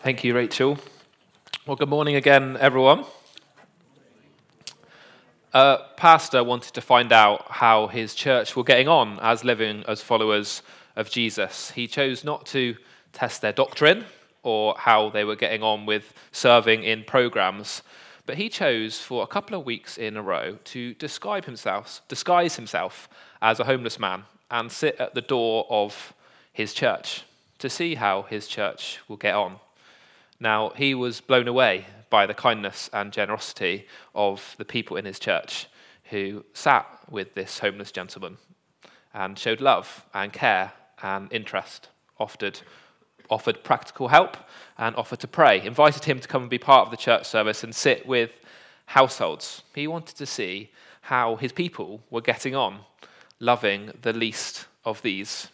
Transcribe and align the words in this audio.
Thank 0.00 0.22
you, 0.22 0.32
Rachel. 0.32 0.78
Well, 1.66 1.74
good 1.74 1.88
morning 1.88 2.14
again, 2.14 2.56
everyone. 2.60 3.04
A 5.52 5.78
pastor 5.96 6.44
wanted 6.44 6.74
to 6.74 6.80
find 6.80 7.12
out 7.12 7.46
how 7.50 7.88
his 7.88 8.14
church 8.14 8.54
were 8.54 8.62
getting 8.62 8.86
on 8.86 9.18
as 9.20 9.42
living 9.42 9.82
as 9.88 10.00
followers 10.00 10.62
of 10.94 11.10
Jesus. 11.10 11.72
He 11.72 11.88
chose 11.88 12.22
not 12.22 12.46
to 12.46 12.76
test 13.12 13.42
their 13.42 13.52
doctrine 13.52 14.04
or 14.44 14.76
how 14.78 15.10
they 15.10 15.24
were 15.24 15.34
getting 15.34 15.64
on 15.64 15.84
with 15.84 16.14
serving 16.30 16.84
in 16.84 17.02
programs, 17.02 17.82
but 18.24 18.36
he 18.36 18.48
chose 18.48 19.00
for 19.00 19.24
a 19.24 19.26
couple 19.26 19.58
of 19.58 19.66
weeks 19.66 19.98
in 19.98 20.16
a 20.16 20.22
row 20.22 20.58
to 20.66 20.94
describe 20.94 21.44
himself, 21.44 22.02
disguise 22.06 22.54
himself 22.54 23.08
as 23.42 23.58
a 23.58 23.64
homeless 23.64 23.98
man 23.98 24.22
and 24.48 24.70
sit 24.70 24.94
at 25.00 25.14
the 25.14 25.22
door 25.22 25.66
of 25.68 26.14
his 26.52 26.72
church 26.72 27.24
to 27.58 27.68
see 27.68 27.96
how 27.96 28.22
his 28.22 28.46
church 28.46 29.00
will 29.08 29.16
get 29.16 29.34
on. 29.34 29.58
Now, 30.40 30.70
he 30.70 30.94
was 30.94 31.20
blown 31.20 31.48
away 31.48 31.86
by 32.10 32.26
the 32.26 32.34
kindness 32.34 32.88
and 32.92 33.12
generosity 33.12 33.86
of 34.14 34.54
the 34.58 34.64
people 34.64 34.96
in 34.96 35.04
his 35.04 35.18
church 35.18 35.66
who 36.10 36.44
sat 36.54 36.86
with 37.10 37.34
this 37.34 37.58
homeless 37.58 37.92
gentleman 37.92 38.38
and 39.12 39.38
showed 39.38 39.60
love 39.60 40.04
and 40.14 40.32
care 40.32 40.72
and 41.02 41.32
interest, 41.32 41.88
offered, 42.18 42.60
offered 43.28 43.62
practical 43.64 44.08
help 44.08 44.36
and 44.78 44.94
offered 44.96 45.20
to 45.20 45.28
pray, 45.28 45.60
invited 45.60 46.04
him 46.04 46.20
to 46.20 46.28
come 46.28 46.42
and 46.42 46.50
be 46.50 46.58
part 46.58 46.86
of 46.86 46.90
the 46.90 46.96
church 46.96 47.26
service 47.26 47.64
and 47.64 47.74
sit 47.74 48.06
with 48.06 48.30
households. 48.86 49.62
He 49.74 49.86
wanted 49.86 50.16
to 50.16 50.26
see 50.26 50.70
how 51.02 51.36
his 51.36 51.52
people 51.52 52.02
were 52.10 52.20
getting 52.20 52.54
on, 52.54 52.80
loving 53.38 53.92
the 54.02 54.12
least 54.12 54.66
of 54.84 55.02
these. 55.02 55.48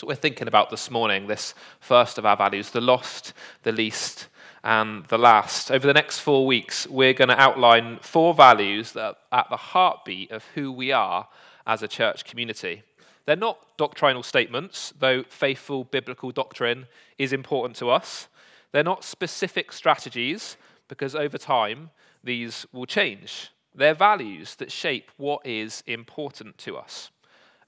So 0.00 0.06
we're 0.06 0.14
thinking 0.14 0.48
about 0.48 0.70
this 0.70 0.90
morning, 0.90 1.26
this 1.26 1.52
first 1.78 2.16
of 2.16 2.24
our 2.24 2.34
values, 2.34 2.70
the 2.70 2.80
lost, 2.80 3.34
the 3.64 3.70
least, 3.70 4.28
and 4.64 5.04
the 5.08 5.18
last. 5.18 5.70
Over 5.70 5.86
the 5.86 5.92
next 5.92 6.20
four 6.20 6.46
weeks, 6.46 6.86
we're 6.86 7.12
going 7.12 7.28
to 7.28 7.38
outline 7.38 7.98
four 8.00 8.32
values 8.32 8.92
that 8.92 9.18
are 9.30 9.40
at 9.40 9.50
the 9.50 9.58
heartbeat 9.58 10.30
of 10.30 10.42
who 10.54 10.72
we 10.72 10.90
are 10.90 11.28
as 11.66 11.82
a 11.82 11.88
church 11.88 12.24
community. 12.24 12.82
They're 13.26 13.36
not 13.36 13.58
doctrinal 13.76 14.22
statements, 14.22 14.94
though 14.98 15.22
faithful 15.24 15.84
biblical 15.84 16.30
doctrine 16.30 16.86
is 17.18 17.34
important 17.34 17.76
to 17.76 17.90
us. 17.90 18.28
They're 18.72 18.82
not 18.82 19.04
specific 19.04 19.70
strategies, 19.70 20.56
because 20.88 21.14
over 21.14 21.36
time, 21.36 21.90
these 22.24 22.64
will 22.72 22.86
change. 22.86 23.50
They're 23.74 23.92
values 23.92 24.54
that 24.54 24.72
shape 24.72 25.10
what 25.18 25.44
is 25.44 25.82
important 25.86 26.56
to 26.56 26.78
us. 26.78 27.10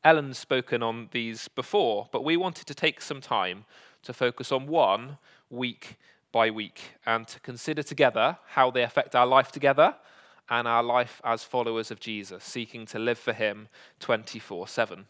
Ellen's 0.05 0.39
spoken 0.39 0.83
on 0.83 1.09
these 1.13 1.49
before, 1.49 2.09
but 2.11 2.25
we 2.25 2.37
wanted 2.37 2.67
to 2.67 2.75
take 2.75 3.01
some 3.01 3.21
time 3.21 3.65
to 4.03 4.13
focus 4.13 4.51
on 4.51 4.67
one 4.67 5.19
week 5.49 5.97
by 6.33 6.51
week 6.51 6.81
and 7.07 7.29
to 7.29 7.39
consider 7.41 7.83
together 7.83 8.39
how 8.49 8.71
they 8.71 8.83
affect 8.83 9.15
our 9.15 9.27
life 9.27 9.53
together 9.53 9.95
and 10.49 10.67
our 10.67 10.83
life 10.83 11.21
as 11.25 11.45
followers 11.45 11.91
of 11.91 12.01
Jesus, 12.01 12.43
seeking 12.43 12.85
to 12.87 12.99
live 12.99 13.19
for 13.19 13.33
Him 13.33 13.69
24 14.01 14.67
7. 14.67 15.07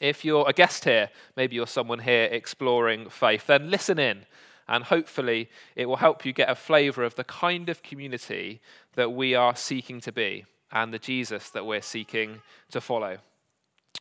If 0.00 0.24
you're 0.24 0.48
a 0.48 0.52
guest 0.52 0.84
here, 0.84 1.10
maybe 1.36 1.56
you're 1.56 1.66
someone 1.66 2.00
here 2.00 2.24
exploring 2.32 3.10
faith, 3.10 3.46
then 3.46 3.70
listen 3.70 3.98
in 3.98 4.24
and 4.70 4.84
hopefully 4.84 5.50
it 5.74 5.86
will 5.86 5.96
help 5.96 6.24
you 6.24 6.32
get 6.32 6.48
a 6.48 6.54
flavor 6.54 7.02
of 7.02 7.16
the 7.16 7.24
kind 7.24 7.68
of 7.68 7.82
community 7.82 8.60
that 8.94 9.12
we 9.12 9.34
are 9.34 9.56
seeking 9.56 10.00
to 10.00 10.12
be 10.12 10.46
and 10.72 10.94
the 10.94 10.98
Jesus 10.98 11.50
that 11.50 11.66
we're 11.66 11.82
seeking 11.82 12.40
to 12.70 12.80
follow. 12.80 13.18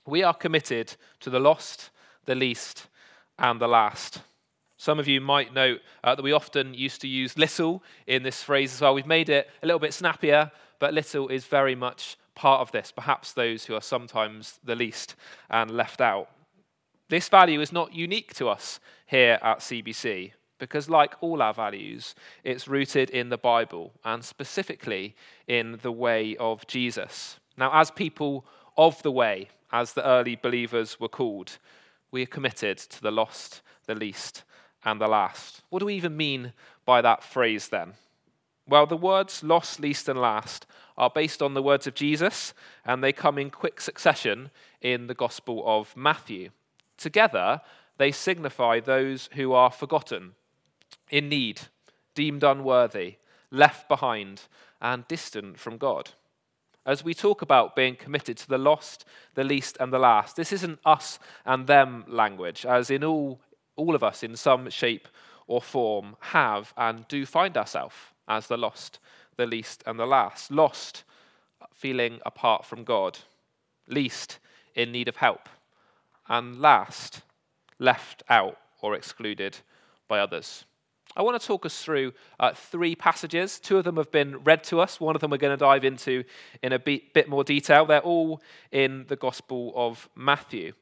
We 0.06 0.24
are 0.24 0.34
committed 0.34 0.96
to 1.22 1.30
the 1.30 1.40
lost, 1.40 1.90
the 2.26 2.36
least, 2.36 2.88
and 3.38 3.60
the 3.60 3.68
last. 3.68 4.22
Some 4.78 4.98
of 4.98 5.08
you 5.08 5.20
might 5.20 5.54
note 5.54 5.82
uh, 6.04 6.16
that 6.16 6.24
we 6.24 6.32
often 6.32 6.74
used 6.74 7.02
to 7.02 7.08
use 7.08 7.38
little 7.38 7.84
in 8.08 8.24
this 8.24 8.42
phrase 8.42 8.74
as 8.74 8.82
well. 8.82 8.94
We've 8.94 9.06
made 9.06 9.30
it 9.30 9.50
a 9.62 9.66
little 9.66 9.80
bit 9.80 9.94
snappier, 9.94 10.52
but 10.80 10.94
little 10.94 11.28
is 11.28 11.46
very 11.46 11.76
much 11.76 12.18
part 12.34 12.62
of 12.62 12.72
this, 12.72 12.92
perhaps 12.92 13.34
those 13.34 13.66
who 13.66 13.76
are 13.76 13.82
sometimes 13.82 14.60
the 14.64 14.76
least 14.76 15.16
and 15.50 15.72
left 15.72 16.00
out. 16.00 16.30
This 17.10 17.28
value 17.28 17.60
is 17.60 17.74
not 17.74 17.94
unique 17.94 18.34
to 18.36 18.48
us 18.48 18.80
here 19.06 19.38
at 19.42 19.60
CBC 19.60 20.32
because, 20.60 20.90
like 20.90 21.16
all 21.22 21.42
our 21.42 21.54
values, 21.54 22.16
it's 22.44 22.68
rooted 22.68 23.10
in 23.10 23.30
the 23.30 23.38
Bible 23.38 23.92
and 24.06 24.24
specifically 24.24 25.16
in 25.48 25.80
the 25.82 25.92
way 25.92 26.38
of 26.38 26.66
Jesus. 26.68 27.38
Now, 27.58 27.72
as 27.74 27.92
people 27.92 28.46
of 28.78 29.02
the 29.04 29.12
way, 29.12 29.50
as 29.72 29.94
the 29.94 30.06
early 30.06 30.36
believers 30.36 31.00
were 31.00 31.10
called. 31.10 31.58
We 32.12 32.24
are 32.24 32.28
committed 32.28 32.78
to 32.78 33.02
the 33.02 33.12
lost, 33.12 33.62
the 33.86 33.96
least, 33.96 34.44
and 34.84 35.00
the 35.00 35.08
last. 35.08 35.62
What 35.70 35.80
do 35.80 35.86
we 35.86 35.96
even 35.96 36.18
mean 36.18 36.54
by 36.86 37.02
that 37.02 37.24
phrase 37.24 37.68
then? 37.70 37.94
Well, 38.68 38.86
the 38.86 38.98
words 38.98 39.44
lost, 39.44 39.80
least, 39.80 40.08
and 40.08 40.20
last 40.20 40.66
are 40.98 41.10
based 41.10 41.42
on 41.42 41.54
the 41.54 41.64
words 41.64 41.88
of 41.88 41.96
Jesus, 41.96 42.54
and 42.86 43.04
they 43.04 43.14
come 43.14 43.38
in 43.38 43.50
quick 43.50 43.82
succession 43.82 44.52
in 44.82 45.08
the 45.08 45.14
Gospel 45.14 45.64
of 45.66 45.96
Matthew. 45.96 46.50
Together, 46.98 47.62
they 47.98 48.12
signify 48.12 48.80
those 48.80 49.30
who 49.34 49.54
are 49.54 49.72
forgotten, 49.72 50.34
in 51.10 51.30
need, 51.30 51.62
deemed 52.16 52.44
unworthy, 52.44 53.16
left 53.50 53.88
behind, 53.88 54.44
and 54.82 55.08
distant 55.08 55.60
from 55.60 55.78
God 55.78 56.12
as 56.90 57.04
we 57.04 57.14
talk 57.14 57.44
about 57.44 57.76
being 57.76 57.96
committed 57.96 58.36
to 58.36 58.48
the 58.48 58.58
lost, 58.58 59.06
the 59.36 59.44
least, 59.44 59.78
and 59.80 59.94
the 59.94 60.00
last, 60.00 60.36
this 60.36 60.52
isn't 60.52 60.80
us 60.84 61.20
and 61.46 61.68
them 61.68 62.04
language, 62.08 62.66
as 62.66 62.90
in 62.90 63.04
all, 63.04 63.40
all 63.76 63.94
of 63.94 64.04
us, 64.04 64.24
in 64.24 64.36
some 64.36 64.68
shape 64.72 65.08
or 65.46 65.62
form, 65.62 66.16
have 66.20 66.74
and 66.76 67.08
do 67.08 67.28
find 67.28 67.56
ourselves 67.56 67.96
as 68.28 68.48
the 68.48 68.58
lost, 68.58 68.98
the 69.38 69.46
least, 69.46 69.84
and 69.86 70.00
the 70.00 70.08
last. 70.08 70.50
Lost, 70.50 71.04
feeling 71.76 72.20
apart 72.26 72.66
from 72.66 72.84
God, 72.84 73.20
least, 73.88 74.40
in 74.74 74.92
need 74.92 75.08
of 75.08 75.18
help, 75.18 75.48
and 76.28 76.60
last, 76.60 77.22
left 77.78 78.24
out 78.30 78.58
or 78.82 78.96
excluded 78.96 79.60
by 80.08 80.20
others. 80.20 80.66
I 81.16 81.22
want 81.22 81.42
to 81.42 81.46
talk 81.46 81.66
us 81.66 81.82
through 81.84 82.14
uh, 82.40 82.54
three 82.54 82.96
passages. 82.96 83.60
Two 83.60 83.78
of 83.78 83.84
them 83.84 83.98
have 83.98 84.12
been 84.12 84.44
read 84.44 84.64
to 84.66 84.80
us. 84.80 85.00
One 85.00 85.16
of 85.16 85.22
them 85.22 85.32
we're 85.32 85.38
going 85.38 85.58
to 85.58 85.66
dive 85.66 85.84
into 85.84 86.24
in 86.62 86.72
a 86.72 86.80
bit, 86.80 87.14
bit 87.14 87.28
more 87.28 87.44
detail. 87.44 87.86
They're 87.86 88.00
all 88.00 88.42
in 88.72 89.06
the 89.08 89.16
Gospel 89.16 89.74
of 89.76 90.08
Matthew. 90.16 90.74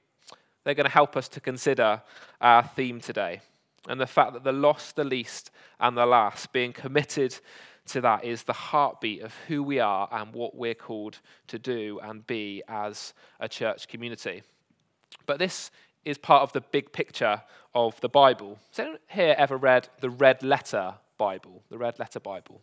They're 0.63 0.75
going 0.75 0.85
to 0.85 0.91
help 0.91 1.15
us 1.15 1.27
to 1.29 1.39
consider 1.39 2.01
our 2.41 2.63
theme 2.63 2.99
today 2.99 3.41
and 3.87 3.99
the 3.99 4.07
fact 4.07 4.33
that 4.33 4.43
the 4.43 4.51
lost, 4.51 4.95
the 4.95 5.03
least, 5.03 5.51
and 5.79 5.97
the 5.97 6.05
last, 6.05 6.51
being 6.51 6.73
committed 6.73 7.37
to 7.87 8.01
that, 8.01 8.23
is 8.23 8.43
the 8.43 8.53
heartbeat 8.53 9.21
of 9.21 9.33
who 9.47 9.63
we 9.63 9.79
are 9.79 10.07
and 10.11 10.33
what 10.33 10.55
we're 10.55 10.75
called 10.75 11.19
to 11.47 11.57
do 11.57 11.99
and 12.03 12.27
be 12.27 12.61
as 12.67 13.13
a 13.39 13.47
church 13.47 13.87
community. 13.87 14.43
But 15.25 15.39
this 15.39 15.71
is 16.07 16.17
part 16.17 16.43
of 16.43 16.53
the 16.53 16.61
big 16.61 16.93
picture 16.93 17.41
of 17.75 17.99
the 18.01 18.09
Bible. 18.09 18.57
Has 18.71 18.79
anyone 18.79 18.99
here 19.09 19.35
ever 19.37 19.57
read 19.57 19.89
the 19.99 20.09
Red 20.09 20.41
Letter 20.41 20.95
Bible? 21.17 21.63
The 21.69 21.77
Red 21.77 21.99
Letter 21.99 22.19
Bible. 22.19 22.61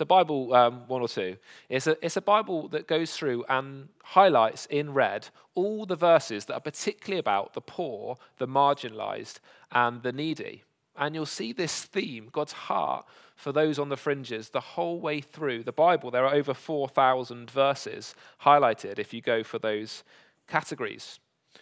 A 0.00 0.04
Bible, 0.04 0.54
um, 0.54 0.86
one 0.86 1.02
or 1.02 1.08
two. 1.08 1.36
It's 1.68 1.88
a, 1.88 1.96
it's 2.04 2.16
a 2.16 2.20
Bible 2.20 2.68
that 2.68 2.86
goes 2.86 3.16
through 3.16 3.44
and 3.48 3.88
highlights 4.04 4.66
in 4.66 4.94
red 4.94 5.28
all 5.56 5.86
the 5.86 5.96
verses 5.96 6.44
that 6.44 6.54
are 6.54 6.60
particularly 6.60 7.18
about 7.18 7.54
the 7.54 7.60
poor, 7.60 8.16
the 8.36 8.46
marginalized, 8.46 9.40
and 9.72 10.04
the 10.04 10.12
needy. 10.12 10.62
And 10.96 11.16
you'll 11.16 11.26
see 11.26 11.52
this 11.52 11.82
theme, 11.82 12.28
God's 12.30 12.52
heart 12.52 13.06
for 13.34 13.50
those 13.50 13.80
on 13.80 13.88
the 13.88 13.96
fringes, 13.96 14.50
the 14.50 14.60
whole 14.60 15.00
way 15.00 15.20
through 15.20 15.64
the 15.64 15.72
Bible. 15.72 16.12
There 16.12 16.26
are 16.26 16.34
over 16.34 16.54
4,000 16.54 17.50
verses 17.50 18.14
highlighted 18.42 19.00
if 19.00 19.12
you 19.12 19.20
go 19.20 19.42
for 19.42 19.58
those 19.58 20.04
categories. 20.46 21.18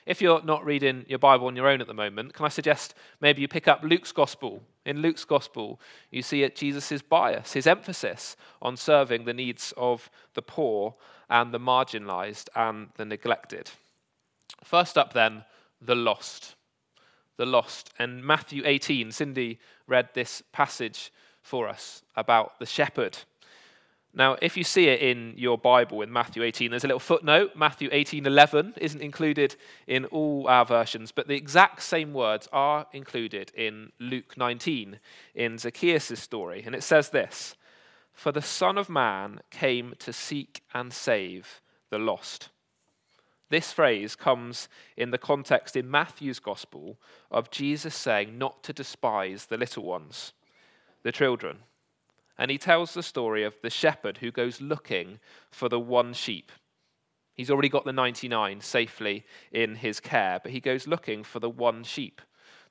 If 0.06 0.22
you're 0.22 0.42
not 0.42 0.64
reading 0.64 1.04
your 1.08 1.18
Bible 1.18 1.48
on 1.48 1.56
your 1.56 1.66
own 1.66 1.80
at 1.80 1.88
the 1.88 1.94
moment, 1.94 2.32
can 2.32 2.46
I 2.46 2.48
suggest 2.48 2.94
maybe 3.20 3.42
you 3.42 3.48
pick 3.48 3.66
up 3.66 3.82
Luke's 3.82 4.12
Gospel? 4.12 4.62
In 4.84 5.02
Luke's 5.02 5.24
Gospel, 5.24 5.80
you 6.12 6.22
see 6.22 6.48
Jesus' 6.50 7.02
bias, 7.02 7.54
his 7.54 7.66
emphasis 7.66 8.36
on 8.62 8.76
serving 8.76 9.24
the 9.24 9.34
needs 9.34 9.74
of 9.76 10.08
the 10.34 10.42
poor 10.42 10.94
and 11.28 11.52
the 11.52 11.58
marginalized 11.58 12.48
and 12.54 12.88
the 12.96 13.04
neglected. 13.04 13.70
First 14.62 14.96
up, 14.96 15.12
then, 15.12 15.44
the 15.80 15.96
lost. 15.96 16.54
The 17.36 17.46
lost. 17.46 17.92
And 17.98 18.24
Matthew 18.24 18.62
18, 18.64 19.10
Cindy 19.10 19.58
read 19.88 20.10
this 20.14 20.42
passage 20.52 21.12
for 21.42 21.68
us 21.68 22.02
about 22.14 22.58
the 22.60 22.66
shepherd 22.66 23.18
now, 24.16 24.38
if 24.40 24.56
you 24.56 24.64
see 24.64 24.88
it 24.88 25.02
in 25.02 25.34
your 25.36 25.58
Bible 25.58 26.00
in 26.00 26.10
Matthew 26.10 26.42
18, 26.42 26.70
there's 26.70 26.84
a 26.84 26.86
little 26.86 26.98
footnote. 26.98 27.54
Matthew 27.54 27.90
18:11 27.92 28.72
isn't 28.78 29.02
included 29.02 29.56
in 29.86 30.06
all 30.06 30.48
our 30.48 30.64
versions, 30.64 31.12
but 31.12 31.28
the 31.28 31.34
exact 31.34 31.82
same 31.82 32.14
words 32.14 32.48
are 32.50 32.86
included 32.94 33.52
in 33.54 33.92
Luke 33.98 34.38
19 34.38 35.00
in 35.34 35.58
Zacchaeus' 35.58 36.18
story. 36.18 36.62
And 36.64 36.74
it 36.74 36.82
says 36.82 37.10
this 37.10 37.56
For 38.14 38.32
the 38.32 38.40
Son 38.40 38.78
of 38.78 38.88
Man 38.88 39.42
came 39.50 39.94
to 39.98 40.14
seek 40.14 40.62
and 40.72 40.94
save 40.94 41.60
the 41.90 41.98
lost. 41.98 42.48
This 43.50 43.70
phrase 43.70 44.16
comes 44.16 44.70
in 44.96 45.10
the 45.10 45.18
context 45.18 45.76
in 45.76 45.90
Matthew's 45.90 46.38
gospel 46.38 46.98
of 47.30 47.50
Jesus 47.50 47.94
saying 47.94 48.38
not 48.38 48.64
to 48.64 48.72
despise 48.72 49.44
the 49.44 49.58
little 49.58 49.84
ones, 49.84 50.32
the 51.02 51.12
children. 51.12 51.58
And 52.38 52.50
he 52.50 52.58
tells 52.58 52.92
the 52.92 53.02
story 53.02 53.44
of 53.44 53.54
the 53.62 53.70
shepherd 53.70 54.18
who 54.18 54.30
goes 54.30 54.60
looking 54.60 55.20
for 55.50 55.68
the 55.68 55.80
one 55.80 56.12
sheep. 56.12 56.52
He's 57.34 57.50
already 57.50 57.68
got 57.68 57.84
the 57.84 57.92
99 57.92 58.60
safely 58.60 59.24
in 59.52 59.76
his 59.76 60.00
care, 60.00 60.40
but 60.42 60.52
he 60.52 60.60
goes 60.60 60.86
looking 60.86 61.22
for 61.22 61.38
the 61.38 61.50
one 61.50 61.84
sheep. 61.84 62.20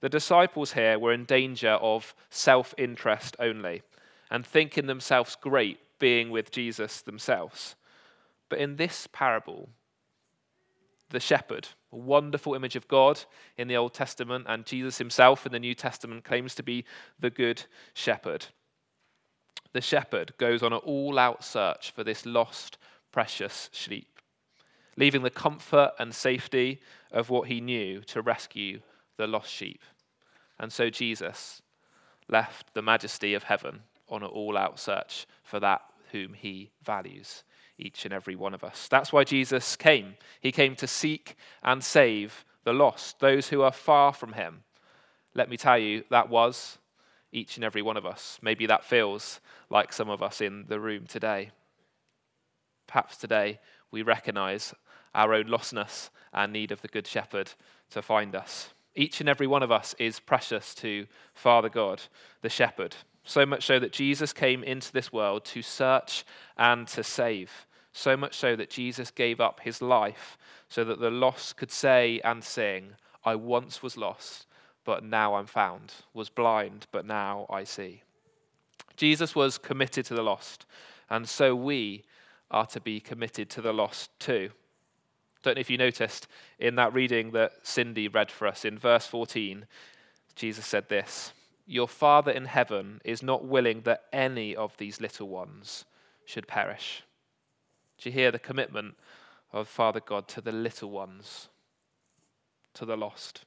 The 0.02 0.10
disciples 0.10 0.74
here 0.74 1.00
were 1.00 1.14
in 1.14 1.26
danger 1.26 1.72
of 1.72 2.14
self 2.30 2.74
interest 2.78 3.36
only 3.40 3.82
and 4.30 4.46
thinking 4.46 4.88
themselves 4.88 5.38
great 5.40 5.80
being 6.00 6.30
with 6.30 6.52
Jesus 6.52 7.02
themselves. 7.02 7.76
But 8.50 8.60
in 8.60 8.76
this 8.76 9.08
parable, 9.08 9.70
the 11.10 11.20
shepherd, 11.20 11.70
a 11.92 11.98
wonderful 11.98 12.56
image 12.56 12.76
of 12.76 12.88
God 12.88 13.22
in 13.58 13.68
the 13.68 13.78
Old 13.78 13.94
Testament, 13.94 14.46
and 14.48 14.66
Jesus 14.66 14.98
himself 14.98 15.46
in 15.46 15.52
the 15.52 15.60
New 15.60 15.76
Testament 15.76 16.24
claims 16.24 16.56
to 16.56 16.64
be 16.64 16.86
the 17.20 17.30
good 17.30 17.64
shepherd. 17.94 18.48
The 19.76 19.82
shepherd 19.82 20.32
goes 20.38 20.64
on 20.64 20.72
an 20.72 20.80
all 20.86 21.20
out 21.20 21.44
search 21.44 21.92
for 21.92 22.06
this 22.06 22.26
lost, 22.26 22.78
precious 23.12 23.70
sheep, 23.74 24.22
leaving 24.96 25.22
the 25.22 25.30
comfort 25.30 25.92
and 26.00 26.16
safety 26.16 26.80
of 27.12 27.30
what 27.30 27.50
he 27.50 27.60
knew 27.60 28.00
to 28.04 28.22
rescue 28.22 28.80
the 29.18 29.28
lost 29.28 29.52
sheep. 29.52 29.82
And 30.58 30.72
so 30.72 30.90
Jesus 30.90 31.62
left 32.30 32.74
the 32.74 32.82
majesty 32.82 33.34
of 33.34 33.44
heaven 33.44 33.82
on 34.08 34.24
an 34.24 34.30
all 34.30 34.58
out 34.58 34.80
search 34.80 35.28
for 35.44 35.60
that 35.60 35.82
whom 36.14 36.36
he 36.36 36.72
values, 36.82 37.44
each 37.78 38.06
and 38.06 38.14
every 38.14 38.38
one 38.38 38.54
of 38.54 38.64
us. 38.64 38.88
That's 38.88 39.12
why 39.12 39.26
Jesus 39.26 39.76
came. 39.76 40.16
He 40.40 40.54
came 40.54 40.78
to 40.78 40.88
seek 40.88 41.36
and 41.64 41.84
save 41.84 42.46
the 42.64 42.72
lost, 42.72 43.20
those 43.20 43.50
who 43.50 43.62
are 43.62 43.74
far 43.74 44.14
from 44.14 44.32
him. 44.32 44.64
Let 45.34 45.50
me 45.50 45.58
tell 45.58 45.78
you, 45.78 46.06
that 46.12 46.30
was 46.30 46.78
each 47.36 47.58
and 47.58 47.66
every 47.66 47.82
one 47.82 47.98
of 47.98 48.06
us. 48.06 48.40
Maybe 48.42 48.66
that 48.66 48.86
feels 48.86 49.42
like 49.70 49.92
some 49.92 50.10
of 50.10 50.24
us 50.24 50.40
in 50.40 50.66
the 50.70 50.80
room 50.80 51.06
today. 51.06 51.52
Perhaps 52.88 53.18
today 53.18 53.60
we 53.92 54.02
recognize 54.02 54.74
our 55.14 55.34
own 55.34 55.46
lostness 55.46 56.10
and 56.34 56.54
need 56.54 56.72
of 56.72 56.82
the 56.82 56.88
Good 56.88 57.06
Shepherd 57.06 57.52
to 57.90 58.02
find 58.02 58.36
us. 58.36 58.70
Each 58.96 59.20
and 59.20 59.28
every 59.28 59.48
one 59.48 59.64
of 59.64 59.72
us 59.72 59.94
is 60.00 60.20
precious 60.20 60.74
to 60.76 61.08
Father 61.34 61.68
God, 61.68 62.04
the 62.42 62.50
Shepherd. 62.50 62.96
So 63.26 63.46
much 63.46 63.66
so 63.66 63.80
that 63.80 63.92
Jesus 63.92 64.32
came 64.32 64.64
into 64.64 64.94
this 64.94 65.12
world 65.12 65.44
to 65.46 65.62
search 65.62 66.24
and 66.58 66.88
to 66.90 67.04
save. 67.04 67.68
So 67.92 68.16
much 68.16 68.36
so 68.36 68.56
that 68.56 68.70
Jesus 68.70 69.12
gave 69.12 69.42
up 69.42 69.60
his 69.62 69.82
life 69.82 70.38
so 70.70 70.86
that 70.86 71.00
the 71.00 71.12
lost 71.12 71.58
could 71.58 71.72
say 71.72 72.22
and 72.24 72.44
sing, 72.44 72.94
I 73.26 73.36
once 73.36 73.84
was 73.84 73.98
lost, 73.98 74.46
but 74.86 75.04
now 75.04 75.36
I'm 75.36 75.48
found, 75.48 75.94
was 76.14 76.30
blind, 76.30 76.88
but 76.92 77.06
now 77.06 77.48
I 77.50 77.64
see. 77.64 78.04
Jesus 78.96 79.36
was 79.36 79.58
committed 79.58 80.06
to 80.06 80.14
the 80.14 80.24
lost, 80.24 80.66
and 81.10 81.28
so 81.28 81.56
we 81.56 82.04
are 82.52 82.68
to 82.68 82.80
be 82.80 83.00
committed 83.00 83.50
to 83.50 83.62
the 83.62 83.74
lost 83.74 84.18
too. 84.20 84.52
Don't 85.42 85.56
know 85.56 85.62
if 85.62 85.70
you 85.70 85.78
noticed 85.78 86.28
in 86.60 86.76
that 86.76 86.94
reading 86.94 87.32
that 87.32 87.54
Cindy 87.64 88.08
read 88.08 88.32
for 88.32 88.48
us 88.48 88.64
in 88.64 88.80
verse 88.80 89.06
14, 89.06 89.66
Jesus 90.36 90.66
said 90.66 90.88
this 90.88 91.34
Your 91.66 91.88
Father 91.88 92.32
in 92.32 92.46
heaven 92.46 93.02
is 93.04 93.22
not 93.22 93.46
willing 93.46 93.82
that 93.82 94.06
any 94.14 94.56
of 94.56 94.78
these 94.78 95.02
little 95.02 95.28
ones 95.28 95.86
should 96.26 96.48
perish. 96.48 97.04
Do 97.98 98.10
you 98.10 98.14
hear 98.14 98.32
the 98.32 98.40
commitment 98.40 98.96
of 99.52 99.68
Father 99.68 100.00
God 100.00 100.28
to 100.30 100.42
the 100.42 100.52
little 100.52 100.90
ones, 100.90 101.50
to 102.74 102.86
the 102.86 102.98
lost? 102.98 103.46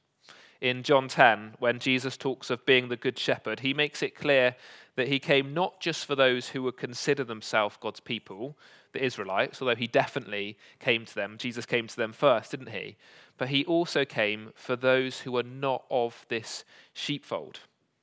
In 0.61 0.83
John 0.83 1.07
10, 1.07 1.55
when 1.59 1.79
Jesus 1.79 2.17
talks 2.17 2.49
of 2.49 2.65
being 2.65 2.89
the 2.89 2.97
good 2.97 3.17
shepherd, 3.17 3.61
he 3.61 3.73
makes 3.73 4.03
it 4.03 4.15
clear 4.15 4.55
that 4.95 5.07
he 5.07 5.17
came 5.17 5.53
not 5.53 5.79
just 5.79 6.05
for 6.05 6.15
those 6.15 6.49
who 6.49 6.63
would 6.63 6.75
consider 6.75 7.23
themselves 7.23 7.77
God's 7.79 8.01
people, 8.01 8.57
the 8.91 9.03
Israelites, 9.03 9.61
although 9.61 9.75
he 9.75 9.87
definitely 9.87 10.57
came 10.79 11.05
to 11.05 11.15
them. 11.15 11.37
Jesus 11.37 11.65
came 11.65 11.87
to 11.87 11.95
them 11.95 12.11
first, 12.11 12.51
didn't 12.51 12.71
he? 12.71 12.97
But 13.37 13.47
he 13.47 13.63
also 13.65 14.03
came 14.03 14.51
for 14.53 14.75
those 14.75 15.21
who 15.21 15.37
are 15.37 15.43
not 15.43 15.85
of 15.89 16.25
this 16.27 16.65
sheepfold, 16.93 17.61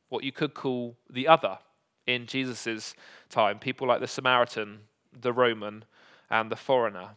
what 0.08 0.24
you 0.24 0.32
could 0.32 0.54
call 0.54 0.96
the 1.10 1.28
other 1.28 1.58
in 2.06 2.26
Jesus' 2.26 2.94
time, 3.28 3.58
people 3.58 3.86
like 3.86 4.00
the 4.00 4.06
Samaritan, 4.06 4.80
the 5.12 5.32
Roman, 5.32 5.84
and 6.30 6.50
the 6.50 6.56
foreigner. 6.56 7.16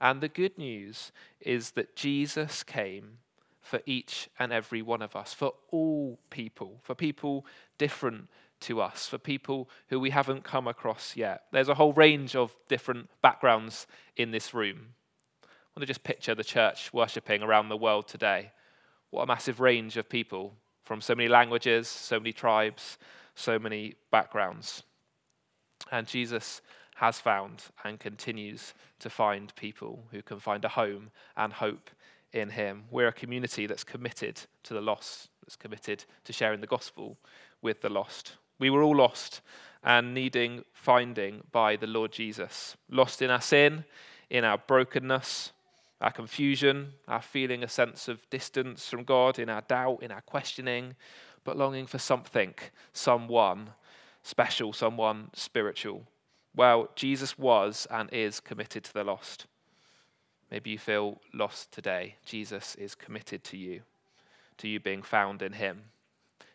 And 0.00 0.20
the 0.20 0.28
good 0.28 0.58
news 0.58 1.12
is 1.40 1.72
that 1.72 1.94
Jesus 1.94 2.62
came 2.62 3.18
for 3.64 3.80
each 3.86 4.28
and 4.38 4.52
every 4.52 4.82
one 4.82 5.02
of 5.02 5.16
us, 5.16 5.32
for 5.32 5.54
all 5.70 6.18
people, 6.28 6.78
for 6.82 6.94
people 6.94 7.46
different 7.78 8.28
to 8.60 8.80
us, 8.80 9.08
for 9.08 9.16
people 9.18 9.70
who 9.88 9.98
we 9.98 10.10
haven't 10.10 10.44
come 10.44 10.68
across 10.68 11.16
yet. 11.16 11.44
There's 11.50 11.70
a 11.70 11.74
whole 11.74 11.94
range 11.94 12.36
of 12.36 12.54
different 12.68 13.08
backgrounds 13.22 13.86
in 14.16 14.30
this 14.30 14.52
room. 14.52 14.88
I 15.42 15.46
want 15.74 15.80
to 15.80 15.86
just 15.86 16.04
picture 16.04 16.34
the 16.34 16.44
church 16.44 16.92
worshipping 16.92 17.42
around 17.42 17.68
the 17.70 17.76
world 17.76 18.06
today. 18.06 18.52
What 19.10 19.22
a 19.22 19.26
massive 19.26 19.60
range 19.60 19.96
of 19.96 20.10
people 20.10 20.52
from 20.84 21.00
so 21.00 21.14
many 21.14 21.28
languages, 21.28 21.88
so 21.88 22.20
many 22.20 22.32
tribes, 22.32 22.98
so 23.34 23.58
many 23.58 23.94
backgrounds. 24.10 24.82
And 25.90 26.06
Jesus 26.06 26.60
has 26.96 27.18
found 27.18 27.64
and 27.82 27.98
continues 27.98 28.74
to 29.00 29.08
find 29.08 29.54
people 29.56 30.04
who 30.10 30.22
can 30.22 30.38
find 30.38 30.64
a 30.64 30.68
home 30.68 31.10
and 31.36 31.52
hope 31.52 31.90
in 32.34 32.50
Him. 32.50 32.84
We're 32.90 33.08
a 33.08 33.12
community 33.12 33.66
that's 33.66 33.84
committed 33.84 34.42
to 34.64 34.74
the 34.74 34.82
lost, 34.82 35.30
that's 35.40 35.56
committed 35.56 36.04
to 36.24 36.32
sharing 36.32 36.60
the 36.60 36.66
gospel 36.66 37.16
with 37.62 37.80
the 37.80 37.88
lost. 37.88 38.34
We 38.58 38.68
were 38.68 38.82
all 38.82 38.96
lost 38.96 39.40
and 39.82 40.12
needing 40.12 40.64
finding 40.72 41.42
by 41.52 41.76
the 41.76 41.86
Lord 41.86 42.12
Jesus. 42.12 42.76
Lost 42.90 43.22
in 43.22 43.30
our 43.30 43.40
sin, 43.40 43.84
in 44.28 44.44
our 44.44 44.58
brokenness, 44.58 45.52
our 46.00 46.10
confusion, 46.10 46.92
our 47.08 47.22
feeling 47.22 47.62
a 47.62 47.68
sense 47.68 48.08
of 48.08 48.28
distance 48.28 48.88
from 48.88 49.04
God, 49.04 49.38
in 49.38 49.48
our 49.48 49.62
doubt, 49.62 50.02
in 50.02 50.10
our 50.10 50.20
questioning, 50.22 50.96
but 51.44 51.56
longing 51.56 51.86
for 51.86 51.98
something, 51.98 52.54
someone 52.92 53.70
special, 54.22 54.72
someone 54.72 55.30
spiritual. 55.34 56.02
Well, 56.56 56.88
Jesus 56.96 57.38
was 57.38 57.86
and 57.90 58.08
is 58.12 58.40
committed 58.40 58.84
to 58.84 58.92
the 58.92 59.04
lost. 59.04 59.46
Maybe 60.54 60.70
you 60.70 60.78
feel 60.78 61.18
lost 61.32 61.72
today. 61.72 62.14
Jesus 62.24 62.76
is 62.76 62.94
committed 62.94 63.42
to 63.42 63.56
you, 63.56 63.80
to 64.58 64.68
you 64.68 64.78
being 64.78 65.02
found 65.02 65.42
in 65.42 65.54
Him. 65.54 65.82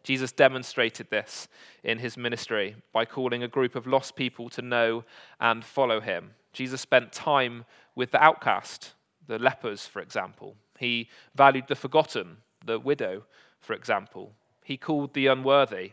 Jesus 0.03 0.31
demonstrated 0.31 1.09
this 1.09 1.49
in 1.83 1.99
his 1.99 2.15
ministry 2.15 2.77
by 2.93 3.03
calling 3.03 3.43
a 3.43 3.49
group 3.49 3.75
of 3.75 3.85
lost 3.85 4.15
people 4.15 4.47
to 4.51 4.61
know 4.61 5.03
and 5.41 5.65
follow 5.65 5.99
him. 5.99 6.31
Jesus 6.53 6.79
spent 6.79 7.11
time 7.11 7.65
with 7.93 8.11
the 8.11 8.23
outcast, 8.23 8.93
the 9.27 9.37
lepers, 9.37 9.85
for 9.85 10.01
example. 10.01 10.55
He 10.79 11.09
valued 11.35 11.67
the 11.67 11.75
forgotten, 11.75 12.37
the 12.65 12.79
widow, 12.79 13.25
for 13.59 13.73
example. 13.73 14.31
He 14.63 14.77
called 14.77 15.13
the 15.13 15.27
unworthy 15.27 15.91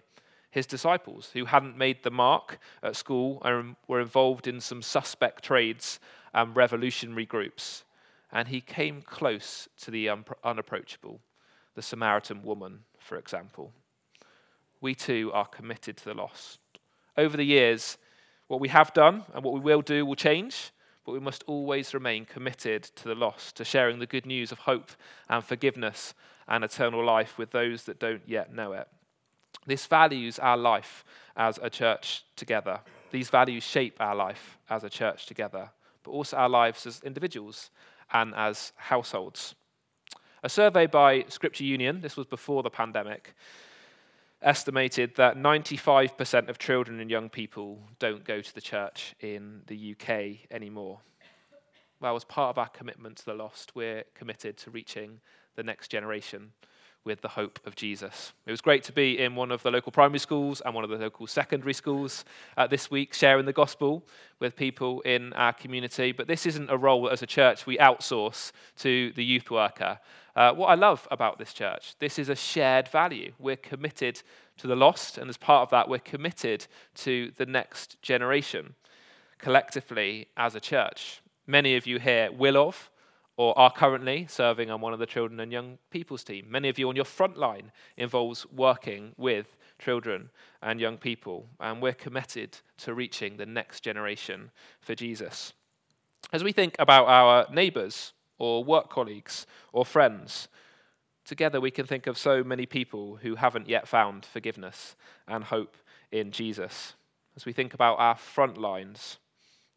his 0.52 0.66
disciples 0.66 1.30
who 1.32 1.46
hadn't 1.46 1.76
made 1.76 2.04
the 2.04 2.10
mark 2.12 2.60
at 2.84 2.94
school 2.94 3.42
and 3.44 3.74
were 3.88 4.00
involved 4.00 4.46
in 4.46 4.60
some 4.60 4.80
suspect 4.80 5.42
trades 5.42 5.98
and 6.32 6.54
revolutionary 6.54 7.26
groups. 7.26 7.82
And 8.36 8.48
he 8.48 8.60
came 8.60 9.00
close 9.00 9.68
to 9.80 9.90
the 9.90 10.10
unapproachable, 10.44 11.20
the 11.74 11.82
Samaritan 11.82 12.42
woman, 12.42 12.80
for 12.98 13.16
example 13.16 13.72
we 14.80 14.94
too 14.94 15.30
are 15.32 15.46
committed 15.46 15.96
to 15.96 16.04
the 16.04 16.14
lost. 16.14 16.60
Over 17.16 17.36
the 17.36 17.44
years, 17.44 17.98
what 18.48 18.60
we 18.60 18.68
have 18.68 18.92
done 18.92 19.24
and 19.34 19.42
what 19.42 19.54
we 19.54 19.60
will 19.60 19.82
do 19.82 20.04
will 20.04 20.14
change, 20.14 20.70
but 21.04 21.12
we 21.12 21.20
must 21.20 21.44
always 21.46 21.94
remain 21.94 22.24
committed 22.24 22.84
to 22.96 23.08
the 23.08 23.14
lost, 23.14 23.56
to 23.56 23.64
sharing 23.64 23.98
the 23.98 24.06
good 24.06 24.26
news 24.26 24.52
of 24.52 24.58
hope 24.60 24.90
and 25.28 25.44
forgiveness 25.44 26.14
and 26.48 26.62
eternal 26.62 27.04
life 27.04 27.38
with 27.38 27.50
those 27.50 27.84
that 27.84 27.98
don't 27.98 28.22
yet 28.26 28.54
know 28.54 28.72
it. 28.72 28.88
This 29.66 29.86
values 29.86 30.38
our 30.38 30.56
life 30.56 31.04
as 31.36 31.58
a 31.60 31.70
church 31.70 32.24
together. 32.36 32.80
These 33.10 33.30
values 33.30 33.64
shape 33.64 33.96
our 33.98 34.14
life 34.14 34.58
as 34.70 34.84
a 34.84 34.90
church 34.90 35.26
together, 35.26 35.70
but 36.04 36.10
also 36.12 36.36
our 36.36 36.48
lives 36.48 36.86
as 36.86 37.02
individuals 37.02 37.70
and 38.22 38.34
as 38.34 38.72
households. 38.76 39.54
A 40.42 40.48
survey 40.48 40.86
by 40.86 41.24
Scripture 41.28 41.64
Union, 41.64 42.00
this 42.00 42.16
was 42.16 42.26
before 42.26 42.62
the 42.62 42.70
pandemic, 42.70 43.34
estimated 44.42 45.16
that 45.16 45.36
95% 45.36 46.48
of 46.48 46.58
children 46.58 47.00
and 47.00 47.10
young 47.10 47.28
people 47.28 47.80
don't 47.98 48.24
go 48.24 48.40
to 48.40 48.54
the 48.54 48.60
church 48.60 49.14
in 49.20 49.62
the 49.66 49.92
UK 49.92 50.50
anymore. 50.50 51.00
Well, 52.00 52.16
as 52.16 52.24
part 52.24 52.50
of 52.50 52.58
our 52.58 52.68
commitment 52.68 53.16
to 53.18 53.24
the 53.24 53.34
lost, 53.34 53.74
we're 53.74 54.04
committed 54.14 54.56
to 54.58 54.70
reaching 54.70 55.20
the 55.56 55.62
next 55.62 55.88
generation 55.88 56.52
with 57.06 57.22
the 57.22 57.28
hope 57.28 57.60
of 57.64 57.76
Jesus. 57.76 58.32
It 58.44 58.50
was 58.50 58.60
great 58.60 58.82
to 58.84 58.92
be 58.92 59.18
in 59.18 59.36
one 59.36 59.52
of 59.52 59.62
the 59.62 59.70
local 59.70 59.92
primary 59.92 60.18
schools 60.18 60.60
and 60.60 60.74
one 60.74 60.84
of 60.84 60.90
the 60.90 60.98
local 60.98 61.26
secondary 61.26 61.72
schools 61.72 62.24
uh, 62.56 62.66
this 62.66 62.90
week, 62.90 63.14
sharing 63.14 63.46
the 63.46 63.52
gospel 63.52 64.02
with 64.40 64.56
people 64.56 65.00
in 65.02 65.32
our 65.34 65.52
community. 65.52 66.12
But 66.12 66.26
this 66.26 66.44
isn't 66.44 66.68
a 66.68 66.76
role 66.76 67.08
as 67.08 67.22
a 67.22 67.26
church 67.26 67.64
we 67.64 67.78
outsource 67.78 68.50
to 68.78 69.12
the 69.12 69.24
youth 69.24 69.50
worker. 69.50 70.00
Uh, 70.34 70.52
what 70.52 70.66
I 70.66 70.74
love 70.74 71.08
about 71.10 71.38
this 71.38 71.54
church, 71.54 71.94
this 72.00 72.18
is 72.18 72.28
a 72.28 72.36
shared 72.36 72.88
value. 72.88 73.32
We're 73.38 73.56
committed 73.56 74.20
to 74.58 74.66
the 74.66 74.76
lost, 74.76 75.16
and 75.16 75.30
as 75.30 75.36
part 75.36 75.62
of 75.62 75.70
that, 75.70 75.88
we're 75.88 76.00
committed 76.00 76.66
to 76.96 77.32
the 77.36 77.46
next 77.46 78.02
generation 78.02 78.74
collectively 79.38 80.26
as 80.36 80.54
a 80.54 80.60
church. 80.60 81.22
Many 81.46 81.76
of 81.76 81.86
you 81.86 82.00
here 82.00 82.30
will 82.32 82.56
of 82.56 82.90
or 83.36 83.58
are 83.58 83.70
currently 83.70 84.26
serving 84.28 84.70
on 84.70 84.80
one 84.80 84.92
of 84.92 84.98
the 84.98 85.06
children 85.06 85.40
and 85.40 85.52
young 85.52 85.78
people's 85.90 86.24
team. 86.24 86.46
Many 86.48 86.68
of 86.68 86.78
you 86.78 86.88
on 86.88 86.96
your 86.96 87.04
front 87.04 87.36
line 87.36 87.70
involves 87.96 88.46
working 88.50 89.12
with 89.16 89.56
children 89.78 90.30
and 90.62 90.80
young 90.80 90.96
people, 90.96 91.46
and 91.60 91.82
we're 91.82 91.92
committed 91.92 92.58
to 92.78 92.94
reaching 92.94 93.36
the 93.36 93.46
next 93.46 93.80
generation 93.80 94.50
for 94.80 94.94
Jesus. 94.94 95.52
As 96.32 96.42
we 96.42 96.52
think 96.52 96.76
about 96.78 97.06
our 97.06 97.46
neighbours 97.52 98.12
or 98.38 98.64
work 98.64 98.88
colleagues 98.88 99.46
or 99.72 99.84
friends, 99.84 100.48
together 101.24 101.60
we 101.60 101.70
can 101.70 101.86
think 101.86 102.06
of 102.06 102.16
so 102.16 102.42
many 102.42 102.64
people 102.64 103.16
who 103.16 103.34
haven't 103.34 103.68
yet 103.68 103.86
found 103.86 104.24
forgiveness 104.24 104.96
and 105.28 105.44
hope 105.44 105.76
in 106.10 106.30
Jesus. 106.30 106.94
As 107.36 107.44
we 107.44 107.52
think 107.52 107.74
about 107.74 107.98
our 107.98 108.16
front 108.16 108.56
lines, 108.56 109.18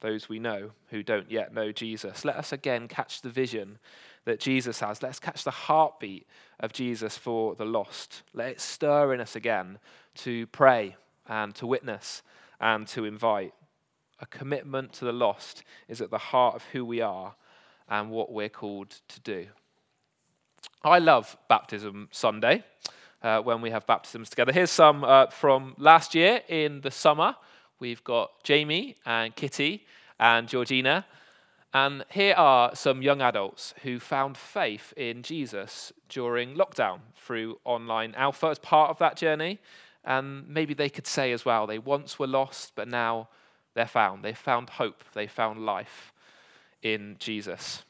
those 0.01 0.29
we 0.29 0.39
know 0.39 0.71
who 0.89 1.03
don't 1.03 1.29
yet 1.29 1.53
know 1.53 1.71
Jesus. 1.71 2.23
Let 2.23 2.37
us 2.37 2.51
again 2.51 2.87
catch 2.87 3.21
the 3.21 3.29
vision 3.29 3.79
that 4.25 4.39
Jesus 4.39 4.79
has. 4.79 5.01
Let's 5.03 5.19
catch 5.19 5.43
the 5.43 5.51
heartbeat 5.51 6.27
of 6.59 6.73
Jesus 6.73 7.17
for 7.17 7.55
the 7.55 7.65
lost. 7.65 8.23
Let 8.33 8.51
it 8.51 8.61
stir 8.61 9.13
in 9.13 9.21
us 9.21 9.35
again 9.35 9.79
to 10.15 10.47
pray 10.47 10.95
and 11.27 11.53
to 11.55 11.67
witness 11.67 12.21
and 12.59 12.87
to 12.87 13.05
invite. 13.05 13.53
A 14.21 14.25
commitment 14.25 14.93
to 14.93 15.05
the 15.05 15.13
lost 15.13 15.63
is 15.87 16.01
at 16.01 16.11
the 16.11 16.17
heart 16.17 16.55
of 16.55 16.63
who 16.73 16.83
we 16.83 17.01
are 17.01 17.35
and 17.87 18.11
what 18.11 18.31
we're 18.31 18.49
called 18.49 18.89
to 19.07 19.19
do. 19.21 19.47
I 20.83 20.99
love 20.99 21.37
Baptism 21.47 22.09
Sunday 22.11 22.63
uh, 23.21 23.41
when 23.41 23.61
we 23.61 23.71
have 23.71 23.85
baptisms 23.85 24.29
together. 24.29 24.51
Here's 24.51 24.71
some 24.71 25.03
uh, 25.03 25.27
from 25.27 25.75
last 25.77 26.15
year 26.15 26.41
in 26.47 26.81
the 26.81 26.91
summer. 26.91 27.35
We've 27.79 28.03
got 28.03 28.43
Jamie 28.43 28.95
and 29.05 29.35
Kitty 29.35 29.85
and 30.19 30.47
Georgina. 30.47 31.05
And 31.73 32.03
here 32.09 32.33
are 32.35 32.75
some 32.75 33.01
young 33.01 33.21
adults 33.21 33.73
who 33.83 33.99
found 33.99 34.37
faith 34.37 34.93
in 34.97 35.21
Jesus 35.21 35.93
during 36.09 36.55
lockdown 36.55 36.99
through 37.15 37.59
online 37.63 38.15
Alpha 38.15 38.47
as 38.47 38.59
part 38.59 38.89
of 38.89 38.97
that 38.99 39.15
journey. 39.15 39.59
And 40.03 40.47
maybe 40.47 40.73
they 40.73 40.89
could 40.89 41.07
say 41.07 41.31
as 41.31 41.45
well, 41.45 41.67
they 41.67 41.77
once 41.79 42.17
were 42.17 42.27
lost, 42.27 42.73
but 42.75 42.87
now 42.87 43.29
they're 43.75 43.85
found. 43.85 44.23
They 44.23 44.33
found 44.33 44.71
hope, 44.71 45.03
they 45.13 45.27
found 45.27 45.65
life 45.65 46.11
in 46.81 47.17
Jesus. 47.19 47.83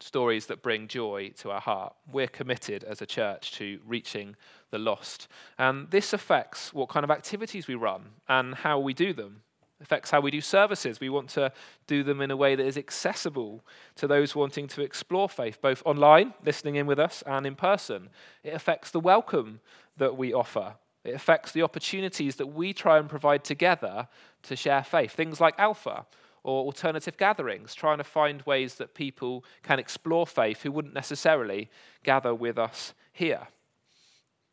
Stories 0.00 0.46
that 0.46 0.62
bring 0.62 0.86
joy 0.86 1.32
to 1.38 1.50
our 1.50 1.60
heart. 1.60 1.94
We're 2.10 2.28
committed 2.28 2.84
as 2.84 3.02
a 3.02 3.06
church 3.06 3.52
to 3.52 3.80
reaching 3.84 4.36
the 4.70 4.78
lost. 4.78 5.26
And 5.58 5.90
this 5.90 6.12
affects 6.12 6.72
what 6.72 6.88
kind 6.88 7.02
of 7.02 7.10
activities 7.10 7.66
we 7.66 7.74
run 7.74 8.10
and 8.28 8.54
how 8.54 8.78
we 8.78 8.94
do 8.94 9.12
them. 9.12 9.42
It 9.80 9.84
affects 9.84 10.10
how 10.10 10.20
we 10.20 10.30
do 10.30 10.40
services. 10.40 11.00
We 11.00 11.08
want 11.08 11.30
to 11.30 11.52
do 11.88 12.04
them 12.04 12.20
in 12.20 12.30
a 12.30 12.36
way 12.36 12.54
that 12.54 12.64
is 12.64 12.76
accessible 12.76 13.64
to 13.96 14.06
those 14.06 14.36
wanting 14.36 14.68
to 14.68 14.82
explore 14.82 15.28
faith, 15.28 15.60
both 15.60 15.82
online, 15.84 16.32
listening 16.44 16.76
in 16.76 16.86
with 16.86 17.00
us, 17.00 17.22
and 17.26 17.44
in 17.44 17.56
person. 17.56 18.08
It 18.44 18.54
affects 18.54 18.92
the 18.92 19.00
welcome 19.00 19.60
that 19.96 20.16
we 20.16 20.32
offer. 20.32 20.74
It 21.04 21.14
affects 21.14 21.52
the 21.52 21.62
opportunities 21.62 22.36
that 22.36 22.48
we 22.48 22.72
try 22.72 22.98
and 22.98 23.08
provide 23.08 23.42
together 23.42 24.08
to 24.44 24.54
share 24.54 24.84
faith. 24.84 25.12
Things 25.12 25.40
like 25.40 25.58
Alpha 25.58 26.06
or 26.42 26.64
alternative 26.64 27.16
gatherings, 27.16 27.74
trying 27.74 27.98
to 27.98 28.04
find 28.04 28.42
ways 28.42 28.76
that 28.76 28.94
people 28.94 29.44
can 29.62 29.78
explore 29.78 30.26
faith 30.26 30.62
who 30.62 30.72
wouldn't 30.72 30.94
necessarily 30.94 31.70
gather 32.04 32.34
with 32.34 32.58
us 32.58 32.94
here. 33.12 33.48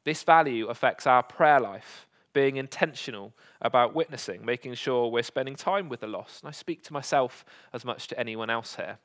This 0.03 0.23
value 0.23 0.67
affects 0.67 1.07
our 1.07 1.23
prayer 1.23 1.59
life, 1.59 2.07
being 2.33 2.57
intentional 2.57 3.33
about 3.61 3.95
witnessing, 3.95 4.45
making 4.45 4.73
sure 4.75 5.09
we're 5.09 5.23
spending 5.23 5.55
time 5.55 5.89
with 5.89 6.01
the 6.01 6.07
lost. 6.07 6.43
And 6.43 6.49
I 6.49 6.51
speak 6.51 6.83
to 6.83 6.93
myself 6.93 7.45
as 7.73 7.85
much 7.85 8.07
to 8.07 8.19
anyone 8.19 8.49
else 8.49 8.75
here. 8.75 8.99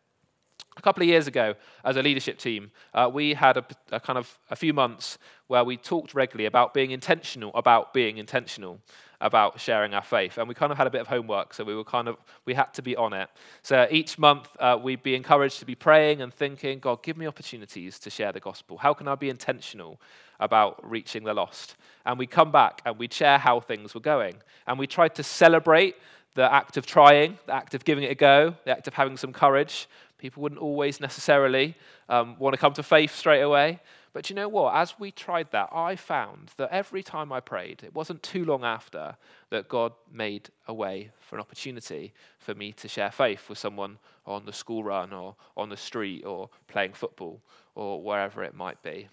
A 0.76 0.82
couple 0.82 1.02
of 1.02 1.08
years 1.08 1.26
ago, 1.26 1.54
as 1.84 1.96
a 1.96 2.02
leadership 2.02 2.38
team, 2.38 2.70
uh, 2.94 3.10
we 3.12 3.34
had 3.34 3.56
a, 3.56 3.64
a, 3.92 4.00
kind 4.00 4.18
of 4.18 4.38
a 4.50 4.56
few 4.56 4.72
months 4.72 5.18
where 5.48 5.64
we 5.64 5.76
talked 5.76 6.14
regularly 6.14 6.46
about 6.46 6.72
being 6.72 6.90
intentional 6.90 7.50
about 7.54 7.92
being 7.92 8.18
intentional 8.18 8.80
about 9.20 9.60
sharing 9.60 9.92
our 9.92 10.02
faith, 10.02 10.38
and 10.38 10.48
we 10.48 10.54
kind 10.54 10.72
of 10.72 10.78
had 10.78 10.86
a 10.86 10.90
bit 10.90 11.00
of 11.00 11.06
homework, 11.06 11.52
so 11.52 11.62
we 11.62 11.74
were 11.74 11.84
kind 11.84 12.08
of 12.08 12.16
we 12.46 12.54
had 12.54 12.72
to 12.74 12.82
be 12.82 12.96
on 12.96 13.12
it. 13.12 13.28
So 13.62 13.86
each 13.90 14.18
month, 14.18 14.48
uh, 14.58 14.78
we'd 14.82 15.02
be 15.02 15.14
encouraged 15.14 15.58
to 15.58 15.66
be 15.66 15.74
praying 15.74 16.22
and 16.22 16.32
thinking, 16.32 16.78
God, 16.78 17.02
give 17.02 17.16
me 17.16 17.26
opportunities 17.26 17.98
to 17.98 18.10
share 18.10 18.32
the 18.32 18.40
gospel. 18.40 18.78
How 18.78 18.94
can 18.94 19.08
I 19.08 19.14
be 19.16 19.28
intentional 19.28 20.00
about 20.38 20.88
reaching 20.88 21.24
the 21.24 21.34
lost? 21.34 21.76
And 22.06 22.18
we 22.18 22.26
come 22.26 22.50
back 22.50 22.80
and 22.86 22.98
we'd 22.98 23.12
share 23.12 23.36
how 23.38 23.60
things 23.60 23.94
were 23.94 24.00
going, 24.00 24.36
and 24.66 24.78
we 24.78 24.86
tried 24.86 25.14
to 25.16 25.22
celebrate 25.22 25.96
the 26.34 26.50
act 26.50 26.76
of 26.76 26.86
trying, 26.86 27.38
the 27.46 27.54
act 27.54 27.74
of 27.74 27.84
giving 27.84 28.04
it 28.04 28.12
a 28.12 28.14
go, 28.14 28.54
the 28.64 28.70
act 28.70 28.86
of 28.86 28.94
having 28.94 29.16
some 29.16 29.32
courage, 29.32 29.88
People 30.20 30.42
wouldn't 30.42 30.60
always 30.60 31.00
necessarily 31.00 31.74
um, 32.10 32.36
want 32.38 32.52
to 32.52 32.60
come 32.60 32.74
to 32.74 32.82
faith 32.82 33.16
straight 33.16 33.40
away. 33.40 33.80
But 34.12 34.28
you 34.28 34.36
know 34.36 34.48
what? 34.48 34.74
As 34.74 34.98
we 34.98 35.10
tried 35.10 35.50
that, 35.52 35.70
I 35.72 35.96
found 35.96 36.50
that 36.58 36.68
every 36.70 37.02
time 37.02 37.32
I 37.32 37.40
prayed, 37.40 37.82
it 37.82 37.94
wasn't 37.94 38.22
too 38.22 38.44
long 38.44 38.62
after 38.62 39.16
that 39.48 39.68
God 39.68 39.92
made 40.12 40.50
a 40.68 40.74
way 40.74 41.10
for 41.20 41.36
an 41.36 41.40
opportunity 41.40 42.12
for 42.38 42.54
me 42.54 42.72
to 42.72 42.86
share 42.86 43.10
faith 43.10 43.48
with 43.48 43.56
someone 43.56 43.98
on 44.26 44.44
the 44.44 44.52
school 44.52 44.84
run 44.84 45.14
or 45.14 45.36
on 45.56 45.70
the 45.70 45.76
street 45.76 46.26
or 46.26 46.50
playing 46.68 46.92
football 46.92 47.40
or 47.74 48.02
wherever 48.02 48.42
it 48.42 48.54
might 48.54 48.82
be. 48.82 49.08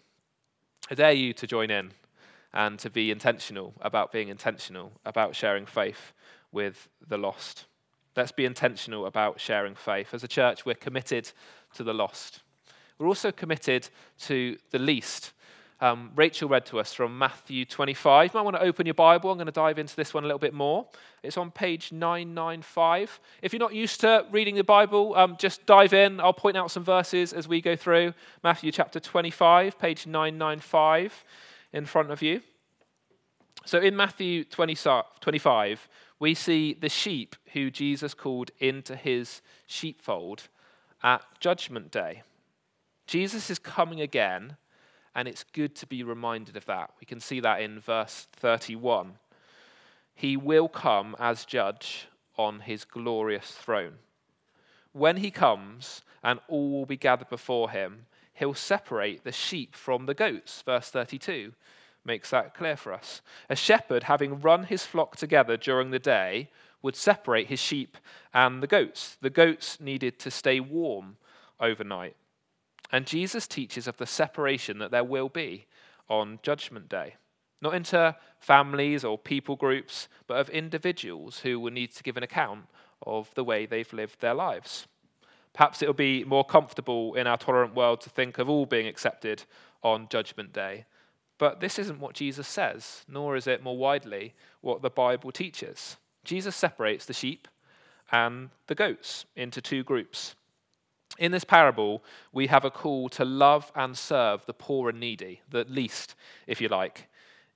I 0.92 0.96
dare 0.96 1.14
you 1.14 1.32
to 1.34 1.48
join 1.48 1.72
in 1.72 1.92
and 2.54 2.78
to 2.80 2.90
be 2.90 3.12
intentional 3.12 3.76
about 3.80 4.12
being 4.12 4.28
intentional 4.28 4.92
about 5.06 5.36
sharing 5.36 5.66
faith 5.66 6.12
with 6.52 6.90
the 7.08 7.18
lost. 7.18 7.66
Let's 8.18 8.32
be 8.32 8.46
intentional 8.46 9.06
about 9.06 9.40
sharing 9.40 9.76
faith. 9.76 10.12
As 10.12 10.24
a 10.24 10.28
church, 10.28 10.66
we're 10.66 10.74
committed 10.74 11.32
to 11.76 11.84
the 11.84 11.94
lost. 11.94 12.40
We're 12.98 13.06
also 13.06 13.32
committed 13.32 13.88
to 14.22 14.58
the 14.72 14.80
least. 14.80 15.34
Um, 15.82 16.10
Rachel 16.16 16.50
read 16.50 16.66
to 16.66 16.80
us 16.80 16.96
from 16.96 17.16
Matthew 17.16 17.64
25. 17.64 18.34
You 18.34 18.38
might 18.40 18.44
want 18.44 18.56
to 18.56 18.64
open 18.64 18.88
your 18.88 18.96
Bible. 18.96 19.30
I'm 19.30 19.38
going 19.38 19.46
to 19.46 19.52
dive 19.52 19.78
into 19.78 19.96
this 19.96 20.16
one 20.16 20.24
a 20.24 20.26
little 20.26 20.40
bit 20.40 20.56
more. 20.56 20.88
It's 21.22 21.38
on 21.38 21.52
page 21.52 21.92
995. 21.92 23.20
If 23.44 23.54
you're 23.54 23.60
not 23.60 23.76
used 23.76 24.02
to 24.02 24.26
reading 24.32 24.56
the 24.56 24.64
Bible, 24.64 25.14
um, 25.16 25.38
just 25.38 25.68
dive 25.68 25.94
in. 25.94 26.20
I'll 26.20 26.34
point 26.34 26.58
out 26.58 26.72
some 26.72 26.84
verses 26.84 27.34
as 27.34 27.48
we 27.48 27.62
go 27.62 27.76
through. 27.76 28.16
Matthew 28.44 28.72
chapter 28.72 29.00
25, 29.00 29.78
page 29.78 30.08
995 30.08 31.24
in 31.72 31.86
front 31.86 32.10
of 32.10 32.24
you. 32.24 32.42
So 33.68 33.80
in 33.80 33.96
Matthew 33.96 34.44
20, 34.44 34.76
25, 35.22 35.88
we 36.20 36.34
see 36.34 36.74
the 36.74 36.90
sheep 36.90 37.36
who 37.54 37.70
Jesus 37.70 38.14
called 38.14 38.52
into 38.60 38.96
his 38.96 39.42
sheepfold 39.66 40.48
at 41.04 41.24
Judgment 41.40 41.92
Day. 41.92 42.24
Jesus 43.06 43.50
is 43.50 43.60
coming 43.60 44.02
again, 44.02 44.58
and 45.16 45.28
it's 45.28 45.44
good 45.44 45.76
to 45.76 45.88
be 45.88 46.04
reminded 46.04 46.58
of 46.58 46.66
that. 46.66 46.92
We 47.00 47.06
can 47.06 47.20
see 47.20 47.40
that 47.40 47.62
in 47.62 47.80
verse 47.80 48.28
31. 48.34 49.14
He 50.14 50.36
will 50.36 50.68
come 50.68 51.16
as 51.20 51.46
judge 51.46 52.08
on 52.38 52.62
his 52.62 52.84
glorious 52.84 53.52
throne. 53.52 53.94
When 54.92 55.18
he 55.18 55.32
comes 55.32 56.02
and 56.24 56.40
all 56.48 56.72
will 56.72 56.86
be 56.86 56.98
gathered 56.98 57.30
before 57.30 57.70
him, 57.70 58.08
he'll 58.34 58.56
separate 58.56 59.24
the 59.24 59.32
sheep 59.32 59.76
from 59.76 60.08
the 60.08 60.16
goats, 60.16 60.64
verse 60.64 60.90
32 60.90 61.54
makes 62.08 62.32
that 62.32 62.56
clear 62.56 62.76
for 62.76 62.94
us. 62.94 63.22
A 63.50 63.56
shepherd, 63.56 64.04
having 64.04 64.40
run 64.40 64.64
his 64.64 64.86
flock 64.86 65.16
together 65.16 65.58
during 65.58 65.92
the 65.92 66.00
day, 66.00 66.50
would 66.82 66.96
separate 66.96 67.48
his 67.48 67.60
sheep 67.60 67.98
and 68.34 68.64
the 68.64 68.68
goats. 68.68 69.18
The 69.22 69.30
goats 69.30 69.80
needed 69.80 70.18
to 70.20 70.32
stay 70.32 70.60
warm 70.60 71.18
overnight. 71.60 72.16
And 72.92 73.06
Jesus 73.06 73.48
teaches 73.48 73.88
of 73.88 73.98
the 73.98 74.06
separation 74.06 74.80
that 74.80 74.92
there 74.92 75.04
will 75.04 75.30
be 75.30 75.66
on 76.10 76.40
Judgment 76.42 76.88
Day. 76.88 77.16
Not 77.62 77.74
into 77.74 78.16
families 78.40 79.04
or 79.04 79.18
people 79.18 79.56
groups, 79.56 80.08
but 80.28 80.38
of 80.38 80.50
individuals 80.50 81.40
who 81.40 81.60
will 81.60 81.72
need 81.72 81.94
to 81.96 82.04
give 82.04 82.16
an 82.16 82.24
account 82.24 82.66
of 83.06 83.34
the 83.36 83.44
way 83.44 83.66
they've 83.66 83.92
lived 83.92 84.22
their 84.22 84.34
lives. 84.34 84.88
Perhaps 85.54 85.82
it'll 85.82 85.94
be 85.94 86.24
more 86.24 86.46
comfortable 86.46 87.16
in 87.16 87.26
our 87.26 87.38
tolerant 87.38 87.76
world 87.76 88.00
to 88.02 88.10
think 88.10 88.38
of 88.38 88.48
all 88.48 88.66
being 88.66 88.88
accepted 88.88 89.44
on 89.84 90.08
Judgment 90.10 90.54
Day. 90.54 90.86
But 91.38 91.60
this 91.60 91.78
isn't 91.78 92.00
what 92.00 92.16
Jesus 92.16 92.48
says, 92.48 93.06
nor 93.08 93.36
is 93.36 93.48
it 93.48 93.64
more 93.64 93.78
widely 93.78 94.34
what 94.62 94.82
the 94.82 94.90
Bible 94.90 95.32
teaches. 95.32 95.98
Jesus 96.24 96.56
separates 96.56 97.06
the 97.06 97.14
sheep 97.14 97.48
and 98.12 98.50
the 98.68 98.76
goats 98.76 99.26
into 99.36 99.62
two 99.62 99.84
groups. 99.84 100.36
In 101.18 101.32
this 101.32 101.44
parable, 101.44 102.04
we 102.32 102.48
have 102.48 102.66
a 102.66 102.72
call 102.72 103.10
to 103.10 103.26
love 103.26 103.72
and 103.76 103.98
serve 103.98 104.46
the 104.46 104.54
poor 104.54 104.90
and 104.90 105.00
needy, 105.00 105.42
the 105.50 105.66
least, 105.68 106.16
if 106.48 106.60
you 106.62 106.68
like, 106.68 107.08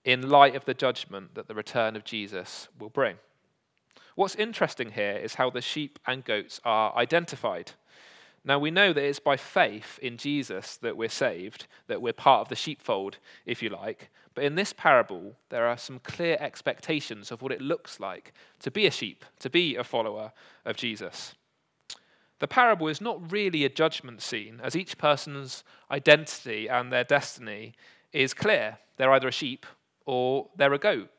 in 0.03 0.29
light 0.29 0.55
of 0.55 0.65
the 0.65 0.73
judgment 0.73 1.35
that 1.35 1.47
the 1.47 1.53
return 1.53 1.95
of 1.95 2.03
Jesus 2.03 2.69
will 2.79 2.89
bring. 2.89 3.17
What's 4.15 4.35
interesting 4.35 4.91
here 4.91 5.13
is 5.13 5.35
how 5.35 5.50
the 5.50 5.61
sheep 5.61 6.00
and 6.05 6.25
goats 6.25 6.59
are 6.65 6.95
identified. 6.95 7.71
Now, 8.43 8.57
we 8.57 8.71
know 8.71 8.91
that 8.91 9.03
it's 9.03 9.19
by 9.19 9.38
faith 9.38 10.00
in 10.01 10.17
Jesus 10.17 10.77
that 10.77 10.98
we're 10.98 11.10
saved, 11.10 11.67
that 11.88 12.01
we're 12.01 12.12
part 12.13 12.41
of 12.41 12.50
the 12.50 12.55
sheepfold, 12.55 13.17
if 13.45 13.62
you 13.62 13.69
like. 13.69 14.10
But 14.33 14.45
in 14.45 14.55
this 14.55 14.74
parable, 14.74 15.36
there 15.50 15.67
are 15.67 15.77
some 15.77 16.00
clear 16.00 16.38
expectations 16.39 17.31
of 17.31 17.43
what 17.43 17.51
it 17.51 17.62
looks 17.62 18.00
like 18.00 18.33
to 18.60 18.71
be 18.71 18.88
a 18.88 18.91
sheep, 18.91 19.25
to 19.39 19.50
be 19.50 19.75
a 19.75 19.83
follower 19.83 20.31
of 20.65 20.75
Jesus. 20.75 21.36
The 22.39 22.48
parable 22.48 22.88
is 22.88 23.00
not 23.00 23.31
really 23.31 23.63
a 23.63 23.69
judgment 23.69 24.24
scene, 24.24 24.60
as 24.63 24.75
each 24.75 24.98
person's 24.98 25.63
identity 25.91 26.67
and 26.67 26.91
their 26.91 27.03
destiny 27.03 27.75
is 28.12 28.33
clear. 28.33 28.79
They're 28.98 29.12
either 29.12 29.27
a 29.27 29.31
sheep 29.31 29.67
or 30.07 30.50
they're 30.55 30.74
a 30.74 30.79
goat. 30.79 31.10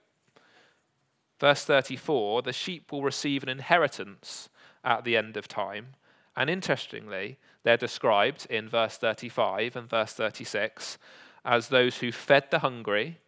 Verse 1.39 1.65
34 1.65 2.43
the 2.43 2.53
sheep 2.53 2.91
will 2.91 3.03
receive 3.03 3.45
an 3.45 3.49
inheritance 3.49 4.49
at 4.83 5.05
the 5.05 5.17
end 5.17 5.37
of 5.37 5.47
time 5.47 5.95
and 6.37 6.49
interestingly, 6.49 7.39
they're 7.63 7.77
described 7.77 8.47
in 8.49 8.69
verse 8.69 8.97
35 8.97 9.77
and 9.77 9.89
verse 9.89 10.13
36 10.13 10.99
as 11.45 11.69
those 11.69 11.99
who 11.99 12.13
fed 12.13 12.45
the 12.51 12.61
hungry, 12.61 13.19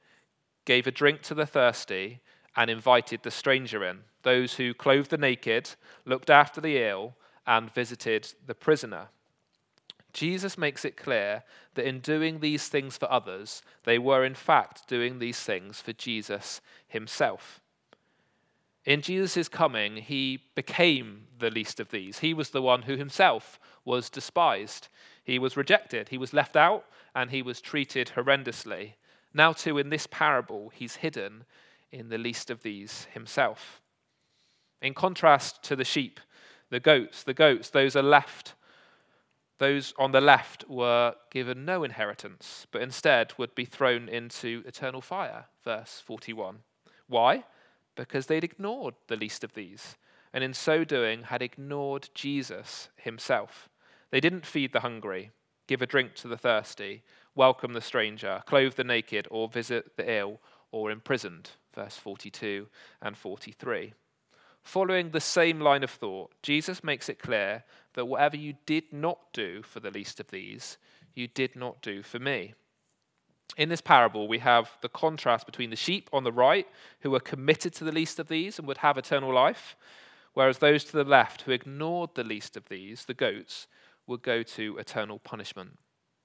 gave 0.64 0.87
a 0.87 0.92
drink 0.92 1.23
to 1.23 1.34
the 1.34 1.46
thirsty, 1.46 2.20
and 2.56 2.70
invited 2.70 3.23
the 3.23 3.30
stranger 3.30 3.84
in, 3.84 3.99
those 4.23 4.54
who 4.54 4.73
clothed 4.73 5.11
the 5.11 5.18
naked, 5.18 5.70
looked 6.04 6.30
after 6.30 6.61
the 6.61 6.78
ill, 6.78 7.14
and 7.46 7.75
visited 7.75 8.32
the 8.46 8.54
prisoner. 8.54 9.08
Jesus 10.12 10.56
makes 10.56 10.84
it 10.84 10.96
clear 10.96 11.42
that 11.75 11.87
in 11.87 11.99
doing 11.99 12.38
these 12.38 12.68
things 12.68 12.96
for 12.96 13.11
others, 13.11 13.62
they 13.82 13.99
were 13.99 14.25
in 14.25 14.34
fact 14.34 14.88
doing 14.88 15.18
these 15.18 15.40
things 15.40 15.80
for 15.80 15.92
Jesus 15.92 16.61
himself. 16.87 17.61
In 18.84 19.00
Jesus' 19.00 19.48
coming, 19.48 19.96
he 19.96 20.42
became 20.54 21.26
the 21.38 21.50
least 21.50 21.80
of 21.80 21.90
these. 21.90 22.18
He 22.18 22.34
was 22.34 22.50
the 22.50 22.62
one 22.62 22.82
who 22.82 22.96
himself 22.96 23.58
was 23.84 24.10
despised. 24.10 24.88
He 25.22 25.38
was 25.38 25.56
rejected. 25.56 26.10
He 26.10 26.18
was 26.18 26.34
left 26.34 26.54
out 26.54 26.84
and 27.14 27.30
he 27.30 27.40
was 27.40 27.60
treated 27.60 28.12
horrendously. 28.14 28.92
Now, 29.32 29.52
too, 29.52 29.78
in 29.78 29.88
this 29.88 30.06
parable, 30.06 30.70
he's 30.74 30.96
hidden 30.96 31.44
in 31.90 32.08
the 32.08 32.18
least 32.18 32.50
of 32.50 32.62
these 32.62 33.06
himself. 33.12 33.80
In 34.82 34.92
contrast 34.92 35.62
to 35.64 35.76
the 35.76 35.84
sheep, 35.84 36.20
the 36.68 36.80
goats, 36.80 37.22
the 37.22 37.34
goats, 37.34 37.70
those 37.70 37.96
are 37.96 38.02
left. 38.02 38.54
Those 39.58 39.94
on 39.98 40.12
the 40.12 40.20
left 40.20 40.68
were 40.68 41.14
given 41.30 41.64
no 41.64 41.84
inheritance, 41.84 42.66
but 42.70 42.82
instead 42.82 43.32
would 43.38 43.54
be 43.54 43.64
thrown 43.64 44.08
into 44.08 44.62
eternal 44.66 45.00
fire. 45.00 45.46
Verse 45.64 46.02
41. 46.04 46.58
Why? 47.06 47.44
Because 47.94 48.26
they'd 48.26 48.44
ignored 48.44 48.94
the 49.08 49.16
least 49.16 49.44
of 49.44 49.54
these, 49.54 49.96
and 50.32 50.42
in 50.42 50.54
so 50.54 50.84
doing 50.84 51.24
had 51.24 51.42
ignored 51.42 52.08
Jesus 52.14 52.88
himself. 52.96 53.68
They 54.10 54.20
didn't 54.20 54.46
feed 54.46 54.72
the 54.72 54.80
hungry, 54.80 55.30
give 55.66 55.82
a 55.82 55.86
drink 55.86 56.14
to 56.16 56.28
the 56.28 56.36
thirsty, 56.36 57.02
welcome 57.34 57.72
the 57.72 57.80
stranger, 57.80 58.42
clothe 58.46 58.74
the 58.74 58.84
naked, 58.84 59.26
or 59.30 59.48
visit 59.48 59.96
the 59.96 60.10
ill 60.10 60.40
or 60.70 60.90
imprisoned. 60.90 61.50
Verse 61.74 61.96
42 61.96 62.68
and 63.00 63.16
43. 63.16 63.94
Following 64.62 65.10
the 65.10 65.20
same 65.20 65.60
line 65.60 65.82
of 65.82 65.90
thought, 65.90 66.32
Jesus 66.42 66.82
makes 66.82 67.08
it 67.08 67.18
clear 67.18 67.64
that 67.94 68.06
whatever 68.06 68.36
you 68.36 68.54
did 68.66 68.92
not 68.92 69.18
do 69.32 69.62
for 69.62 69.80
the 69.80 69.90
least 69.90 70.20
of 70.20 70.28
these, 70.28 70.78
you 71.14 71.28
did 71.28 71.54
not 71.54 71.82
do 71.82 72.02
for 72.02 72.18
me. 72.18 72.54
In 73.56 73.68
this 73.68 73.80
parable, 73.80 74.26
we 74.26 74.38
have 74.38 74.70
the 74.80 74.88
contrast 74.88 75.46
between 75.46 75.70
the 75.70 75.76
sheep 75.76 76.10
on 76.12 76.24
the 76.24 76.32
right, 76.32 76.66
who 77.00 77.10
were 77.10 77.20
committed 77.20 77.72
to 77.74 77.84
the 77.84 77.92
least 77.92 78.18
of 78.18 78.28
these 78.28 78.58
and 78.58 78.66
would 78.66 78.78
have 78.78 78.98
eternal 78.98 79.32
life, 79.32 79.76
whereas 80.32 80.58
those 80.58 80.84
to 80.84 80.92
the 80.92 81.04
left, 81.04 81.42
who 81.42 81.52
ignored 81.52 82.10
the 82.14 82.24
least 82.24 82.56
of 82.56 82.68
these, 82.68 83.04
the 83.04 83.14
goats, 83.14 83.66
would 84.06 84.22
go 84.22 84.42
to 84.42 84.76
eternal 84.78 85.18
punishment. 85.18 85.78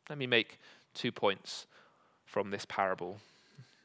Let 0.10 0.18
me 0.18 0.28
make 0.28 0.60
two 0.94 1.12
points 1.12 1.68
from 2.26 2.50
this 2.50 2.66
parable. 2.66 3.20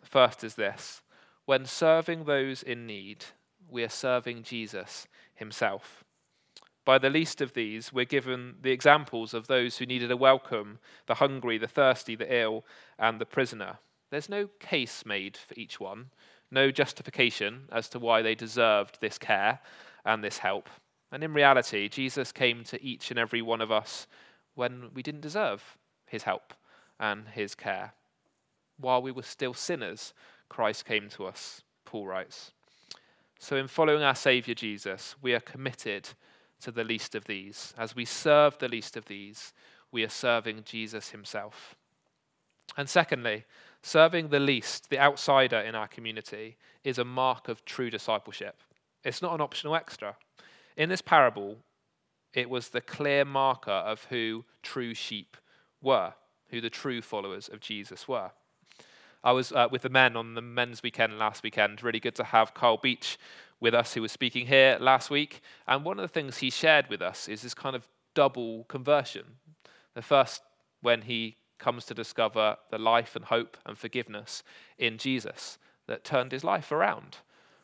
First 0.02 0.42
is 0.44 0.54
this 0.54 1.02
when 1.44 1.66
serving 1.66 2.24
those 2.24 2.62
in 2.62 2.86
need, 2.86 3.24
we 3.68 3.82
are 3.82 3.88
serving 3.88 4.42
Jesus 4.42 5.06
himself. 5.34 6.03
By 6.84 6.98
the 6.98 7.10
least 7.10 7.40
of 7.40 7.54
these, 7.54 7.92
we're 7.92 8.04
given 8.04 8.56
the 8.60 8.70
examples 8.70 9.32
of 9.32 9.46
those 9.46 9.78
who 9.78 9.86
needed 9.86 10.10
a 10.10 10.16
welcome 10.16 10.78
the 11.06 11.14
hungry, 11.14 11.56
the 11.56 11.68
thirsty, 11.68 12.14
the 12.14 12.34
ill, 12.34 12.64
and 12.98 13.20
the 13.20 13.26
prisoner. 13.26 13.78
There's 14.10 14.28
no 14.28 14.48
case 14.60 15.06
made 15.06 15.36
for 15.36 15.54
each 15.56 15.80
one, 15.80 16.10
no 16.50 16.70
justification 16.70 17.62
as 17.72 17.88
to 17.90 17.98
why 17.98 18.22
they 18.22 18.34
deserved 18.34 18.98
this 19.00 19.18
care 19.18 19.60
and 20.04 20.22
this 20.22 20.38
help. 20.38 20.68
And 21.10 21.24
in 21.24 21.32
reality, 21.32 21.88
Jesus 21.88 22.32
came 22.32 22.64
to 22.64 22.82
each 22.84 23.10
and 23.10 23.18
every 23.18 23.40
one 23.40 23.60
of 23.60 23.72
us 23.72 24.06
when 24.54 24.90
we 24.94 25.02
didn't 25.02 25.22
deserve 25.22 25.78
his 26.06 26.24
help 26.24 26.52
and 27.00 27.28
his 27.28 27.54
care. 27.54 27.94
While 28.78 29.02
we 29.02 29.12
were 29.12 29.22
still 29.22 29.54
sinners, 29.54 30.12
Christ 30.48 30.84
came 30.84 31.08
to 31.10 31.24
us, 31.24 31.62
Paul 31.84 32.06
writes. 32.06 32.52
So, 33.38 33.56
in 33.56 33.68
following 33.68 34.02
our 34.02 34.14
Saviour 34.14 34.54
Jesus, 34.54 35.16
we 35.20 35.34
are 35.34 35.40
committed 35.40 36.10
to 36.64 36.70
the 36.70 36.84
least 36.84 37.14
of 37.14 37.26
these. 37.26 37.74
As 37.76 37.94
we 37.94 38.04
serve 38.04 38.58
the 38.58 38.68
least 38.68 38.96
of 38.96 39.04
these, 39.04 39.52
we 39.92 40.02
are 40.02 40.08
serving 40.08 40.62
Jesus 40.64 41.10
himself. 41.10 41.76
And 42.76 42.88
secondly, 42.88 43.44
serving 43.82 44.28
the 44.28 44.40
least, 44.40 44.88
the 44.88 44.98
outsider 44.98 45.58
in 45.58 45.74
our 45.74 45.86
community, 45.86 46.56
is 46.82 46.98
a 46.98 47.04
mark 47.04 47.48
of 47.48 47.64
true 47.66 47.90
discipleship. 47.90 48.62
It's 49.04 49.20
not 49.20 49.34
an 49.34 49.42
optional 49.42 49.76
extra. 49.76 50.16
In 50.76 50.88
this 50.88 51.02
parable, 51.02 51.58
it 52.32 52.48
was 52.48 52.70
the 52.70 52.80
clear 52.80 53.26
marker 53.26 53.70
of 53.70 54.04
who 54.04 54.44
true 54.62 54.94
sheep 54.94 55.36
were, 55.82 56.14
who 56.48 56.62
the 56.62 56.70
true 56.70 57.02
followers 57.02 57.48
of 57.48 57.60
Jesus 57.60 58.08
were. 58.08 58.30
I 59.22 59.32
was 59.32 59.52
uh, 59.52 59.68
with 59.70 59.82
the 59.82 59.90
men 59.90 60.16
on 60.16 60.34
the 60.34 60.42
men's 60.42 60.82
weekend 60.82 61.18
last 61.18 61.42
weekend. 61.42 61.82
Really 61.82 62.00
good 62.00 62.14
to 62.16 62.24
have 62.24 62.54
Carl 62.54 62.78
Beech 62.78 63.18
with 63.60 63.74
us 63.74 63.94
who 63.94 64.02
was 64.02 64.12
speaking 64.12 64.46
here 64.46 64.76
last 64.80 65.10
week. 65.10 65.40
And 65.66 65.84
one 65.84 65.98
of 65.98 66.02
the 66.02 66.08
things 66.08 66.38
he 66.38 66.50
shared 66.50 66.88
with 66.88 67.02
us 67.02 67.28
is 67.28 67.42
this 67.42 67.54
kind 67.54 67.74
of 67.74 67.88
double 68.14 68.64
conversion. 68.64 69.24
The 69.94 70.02
first, 70.02 70.42
when 70.80 71.02
he 71.02 71.36
comes 71.58 71.86
to 71.86 71.94
discover 71.94 72.56
the 72.70 72.78
life 72.78 73.16
and 73.16 73.24
hope 73.24 73.56
and 73.64 73.78
forgiveness 73.78 74.42
in 74.78 74.98
Jesus 74.98 75.58
that 75.86 76.04
turned 76.04 76.32
his 76.32 76.44
life 76.44 76.72
around. 76.72 77.18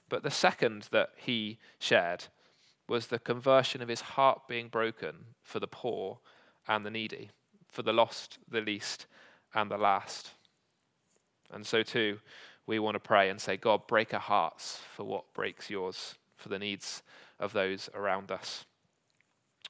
But 0.08 0.22
the 0.22 0.30
second 0.30 0.88
that 0.90 1.10
he 1.16 1.58
shared 1.78 2.24
was 2.88 3.06
the 3.06 3.18
conversion 3.18 3.82
of 3.82 3.88
his 3.88 4.00
heart 4.00 4.48
being 4.48 4.68
broken 4.68 5.14
for 5.42 5.60
the 5.60 5.68
poor 5.68 6.18
and 6.66 6.84
the 6.84 6.90
needy, 6.90 7.30
for 7.68 7.82
the 7.82 7.92
lost, 7.92 8.38
the 8.48 8.60
least, 8.60 9.06
and 9.54 9.70
the 9.70 9.78
last. 9.78 10.30
And 11.52 11.66
so, 11.66 11.82
too, 11.82 12.18
we 12.70 12.78
want 12.78 12.94
to 12.94 13.00
pray 13.00 13.28
and 13.30 13.40
say, 13.40 13.56
God, 13.56 13.88
break 13.88 14.14
our 14.14 14.20
hearts 14.20 14.80
for 14.94 15.02
what 15.02 15.34
breaks 15.34 15.68
yours, 15.68 16.14
for 16.36 16.48
the 16.48 16.58
needs 16.58 17.02
of 17.40 17.52
those 17.52 17.90
around 17.94 18.30
us. 18.30 18.64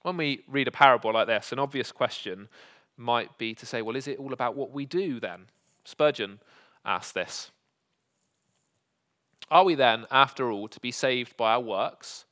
When 0.03 0.19
we 0.19 0.45
read 0.47 0.69
a 0.69 0.71
parable 0.71 1.15
like 1.15 1.27
this, 1.27 1.51
an 1.51 1.59
obvious 1.59 1.93
question 1.93 2.49
might 2.99 3.39
be 3.39 3.55
to 3.55 3.65
say, 3.65 3.81
well, 3.81 3.97
is 3.97 4.07
it 4.07 4.19
all 4.19 4.35
about 4.35 4.55
what 4.55 4.73
we 4.73 4.85
do 4.85 5.19
then? 5.19 5.47
Spurgeon 5.85 6.41
asked 6.85 7.15
this. 7.15 7.51
Are 9.51 9.65
we 9.65 9.75
then, 9.75 10.05
after 10.11 10.51
all, 10.51 10.69
to 10.69 10.79
be 10.79 10.93
saved 10.93 11.39
by 11.39 11.53
our 11.53 11.61
works? 11.61 12.27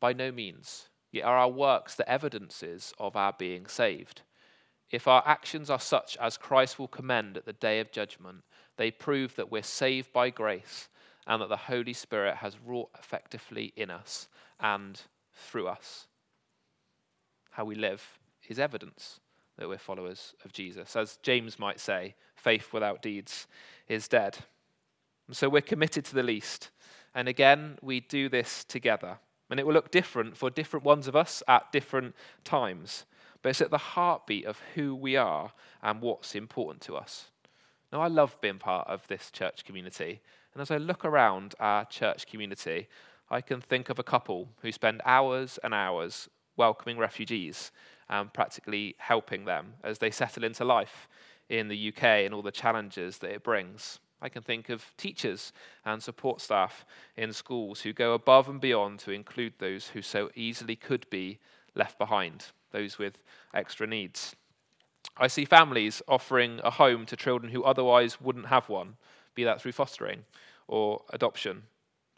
By 0.00 0.12
no 0.12 0.30
means. 0.30 0.88
Yet 1.10 1.24
are 1.24 1.38
our 1.38 1.48
works 1.48 1.94
the 1.94 2.08
evidences 2.08 2.92
of 2.98 3.16
our 3.16 3.32
being 3.32 3.66
saved? 3.66 4.20
If 4.90 5.08
our 5.08 5.22
actions 5.24 5.70
are 5.70 5.80
such 5.80 6.18
as 6.18 6.36
Christ 6.36 6.78
will 6.78 6.88
commend 6.88 7.38
at 7.38 7.46
the 7.46 7.54
day 7.54 7.80
of 7.80 7.90
judgment, 7.90 8.44
they 8.78 8.90
prove 8.90 9.36
that 9.36 9.50
we're 9.50 9.62
saved 9.62 10.12
by 10.12 10.30
grace 10.30 10.88
and 11.26 11.42
that 11.42 11.50
the 11.50 11.56
Holy 11.56 11.92
Spirit 11.92 12.36
has 12.36 12.56
wrought 12.64 12.88
effectively 12.98 13.74
in 13.76 13.90
us 13.90 14.28
and 14.58 15.00
through 15.34 15.68
us. 15.68 16.06
How 17.50 17.66
we 17.66 17.74
live 17.74 18.18
is 18.48 18.58
evidence 18.58 19.20
that 19.58 19.68
we're 19.68 19.76
followers 19.76 20.34
of 20.44 20.52
Jesus. 20.52 20.96
As 20.96 21.18
James 21.22 21.58
might 21.58 21.80
say, 21.80 22.14
faith 22.36 22.72
without 22.72 23.02
deeds 23.02 23.46
is 23.88 24.08
dead. 24.08 24.38
And 25.26 25.36
so 25.36 25.48
we're 25.48 25.60
committed 25.60 26.04
to 26.06 26.14
the 26.14 26.22
least. 26.22 26.70
And 27.14 27.28
again, 27.28 27.78
we 27.82 28.00
do 28.00 28.28
this 28.28 28.64
together. 28.64 29.18
And 29.50 29.58
it 29.58 29.66
will 29.66 29.74
look 29.74 29.90
different 29.90 30.36
for 30.36 30.50
different 30.50 30.84
ones 30.84 31.08
of 31.08 31.16
us 31.16 31.42
at 31.48 31.72
different 31.72 32.14
times. 32.44 33.04
But 33.42 33.50
it's 33.50 33.60
at 33.60 33.70
the 33.70 33.78
heartbeat 33.78 34.46
of 34.46 34.60
who 34.74 34.94
we 34.94 35.16
are 35.16 35.52
and 35.82 36.00
what's 36.00 36.34
important 36.34 36.80
to 36.82 36.96
us. 36.96 37.30
Now, 37.92 38.02
I 38.02 38.08
love 38.08 38.38
being 38.40 38.58
part 38.58 38.86
of 38.86 39.06
this 39.08 39.30
church 39.30 39.64
community. 39.64 40.20
And 40.52 40.60
as 40.60 40.70
I 40.70 40.76
look 40.76 41.04
around 41.04 41.54
our 41.58 41.84
church 41.86 42.26
community, 42.26 42.88
I 43.30 43.40
can 43.40 43.60
think 43.60 43.88
of 43.88 43.98
a 43.98 44.04
couple 44.04 44.48
who 44.60 44.72
spend 44.72 45.00
hours 45.04 45.58
and 45.64 45.72
hours 45.72 46.28
welcoming 46.56 46.98
refugees 46.98 47.70
and 48.10 48.32
practically 48.32 48.94
helping 48.98 49.44
them 49.44 49.74
as 49.82 49.98
they 49.98 50.10
settle 50.10 50.44
into 50.44 50.64
life 50.64 51.08
in 51.48 51.68
the 51.68 51.88
UK 51.88 52.02
and 52.02 52.34
all 52.34 52.42
the 52.42 52.50
challenges 52.50 53.18
that 53.18 53.30
it 53.30 53.42
brings. 53.42 54.00
I 54.20 54.28
can 54.28 54.42
think 54.42 54.68
of 54.68 54.84
teachers 54.96 55.52
and 55.84 56.02
support 56.02 56.40
staff 56.40 56.84
in 57.16 57.32
schools 57.32 57.80
who 57.80 57.92
go 57.92 58.14
above 58.14 58.48
and 58.48 58.60
beyond 58.60 58.98
to 59.00 59.12
include 59.12 59.54
those 59.58 59.88
who 59.88 60.02
so 60.02 60.30
easily 60.34 60.76
could 60.76 61.08
be 61.08 61.38
left 61.74 61.98
behind, 61.98 62.46
those 62.72 62.98
with 62.98 63.18
extra 63.54 63.86
needs. 63.86 64.34
I 65.18 65.26
see 65.26 65.44
families 65.44 66.00
offering 66.06 66.60
a 66.62 66.70
home 66.70 67.04
to 67.06 67.16
children 67.16 67.52
who 67.52 67.64
otherwise 67.64 68.20
wouldn't 68.20 68.46
have 68.46 68.68
one, 68.68 68.96
be 69.34 69.44
that 69.44 69.60
through 69.60 69.72
fostering 69.72 70.24
or 70.68 71.02
adoption. 71.10 71.64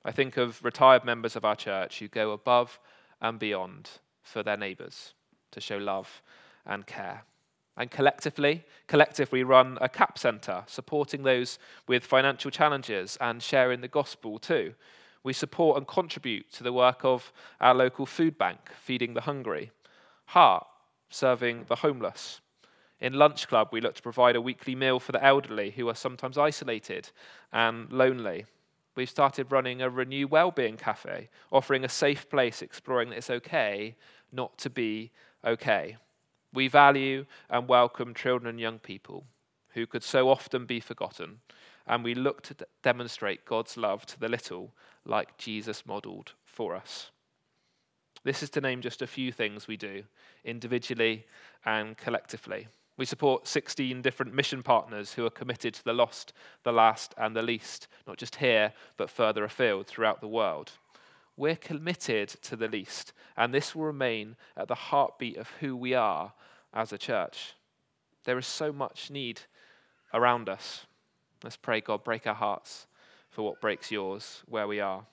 I 0.05 0.13
think 0.13 0.37
of 0.37 0.63
retired 0.63 1.05
members 1.05 1.35
of 1.35 1.45
our 1.45 1.57
church 1.57 1.99
who 1.99 2.09
go 2.09 2.33
above 2.33 2.79
and 3.21 3.39
beyond 3.39 3.91
for 4.23 4.43
their 4.43 4.57
neighbours 4.57 5.15
to 5.53 5.61
show 5.61 5.79
love 5.79 6.23
and 6.67 6.87
care. 6.87 7.25
And 7.77 7.91
collectively, 7.91 8.65
collectively 8.87 9.43
run 9.45 9.79
a 9.81 9.89
CAP 9.89 10.19
centre, 10.19 10.65
supporting 10.67 11.23
those 11.23 11.59
with 11.87 12.05
financial 12.05 12.51
challenges 12.51 13.17
and 13.21 13.43
sharing 13.43 13.81
the 13.81 13.89
gospel 13.89 14.39
too. 14.39 14.75
We 15.23 15.33
support 15.33 15.79
and 15.79 15.87
contribute 15.87 16.53
to 16.53 16.63
the 16.63 16.73
work 16.73 17.05
of 17.05 17.33
our 17.61 17.75
local 17.75 18.05
food 18.05 18.37
bank, 18.37 18.71
feeding 18.79 19.15
the 19.15 19.23
hungry. 19.23 19.71
Heart, 20.27 20.67
serving 21.09 21.65
the 21.69 21.77
homeless. 21.77 22.41
In 23.01 23.15
Lunch 23.15 23.49
Club, 23.49 23.69
we 23.73 23.81
look 23.81 23.95
to 23.95 24.03
provide 24.03 24.37
a 24.37 24.43
weekly 24.43 24.75
meal 24.75 25.01
for 25.01 25.13
the 25.13 25.25
elderly 25.25 25.71
who 25.71 25.89
are 25.89 25.95
sometimes 25.95 26.37
isolated 26.37 27.11
and 27.51 27.91
lonely. 27.91 28.45
We've 28.95 29.09
started 29.09 29.51
running 29.51 29.81
a 29.81 29.89
Renew 29.89 30.27
Wellbeing 30.27 30.77
Cafe, 30.77 31.31
offering 31.51 31.83
a 31.83 31.89
safe 31.89 32.29
place 32.29 32.61
exploring 32.61 33.09
that 33.09 33.19
it's 33.19 33.31
okay 33.31 33.97
not 34.31 34.59
to 34.59 34.69
be 34.69 35.13
okay. 35.43 35.97
We 36.53 36.69
value 36.69 37.25
and 37.49 37.69
welcome 37.69 38.13
children 38.13 38.51
and 38.51 38.61
young 38.61 38.79
people 38.79 39.25
who 39.71 39.87
could 39.87 40.03
so 40.03 40.29
often 40.29 40.67
be 40.67 40.81
forgotten, 40.81 41.41
and 41.87 42.05
we 42.05 42.15
look 42.15 42.43
to 42.43 42.55
d- 42.55 42.65
demonstrate 42.83 43.47
God's 43.47 43.77
love 43.77 44.05
to 44.07 44.21
the 44.21 44.29
little 44.29 44.73
like 45.07 45.39
Jesus 45.39 45.87
modelled 45.87 46.33
for 46.45 46.77
us. 46.77 47.11
This 48.25 48.43
is 48.43 48.51
to 48.51 48.61
name 48.61 48.83
just 48.83 49.01
a 49.01 49.07
few 49.07 49.33
things 49.33 49.67
we 49.67 49.79
do, 49.79 50.03
individually 50.45 51.25
and 51.65 51.97
collectively. 51.97 52.67
We 53.01 53.07
support 53.07 53.49
16 53.49 54.03
different 54.03 54.35
mission 54.35 54.63
partners 54.63 55.15
who 55.15 55.25
are 55.25 55.31
committed 55.31 55.73
to 55.73 55.83
the 55.83 55.95
lost, 55.95 56.35
the 56.65 56.71
last, 56.71 57.15
and 57.17 57.35
the 57.35 57.41
least, 57.41 57.89
not 58.07 58.19
just 58.19 58.37
here, 58.37 58.75
but 58.99 59.09
further 59.09 59.43
afield 59.43 59.87
throughout 59.87 60.21
the 60.21 60.29
world. 60.29 60.73
We're 61.35 61.57
committed 61.57 62.29
to 62.43 62.57
the 62.57 62.69
least, 62.69 63.15
and 63.39 63.55
this 63.55 63.75
will 63.75 63.85
remain 63.85 64.37
at 64.55 64.69
the 64.69 64.75
heartbeat 64.75 65.39
of 65.39 65.49
who 65.61 65.75
we 65.75 65.95
are 65.95 66.35
as 66.75 66.93
a 66.93 66.99
church. 66.99 67.55
There 68.25 68.37
is 68.37 68.47
so 68.47 68.71
much 68.71 69.11
need 69.11 69.41
around 70.13 70.51
us. 70.51 70.85
Let's 71.43 71.57
pray, 71.57 71.81
God, 71.81 72.05
break 72.05 72.27
our 72.27 72.35
hearts 72.35 72.87
for 73.31 73.41
what 73.47 73.63
breaks 73.63 73.91
yours 73.91 74.43
where 74.47 74.69
we 74.69 74.79
are. 74.79 75.07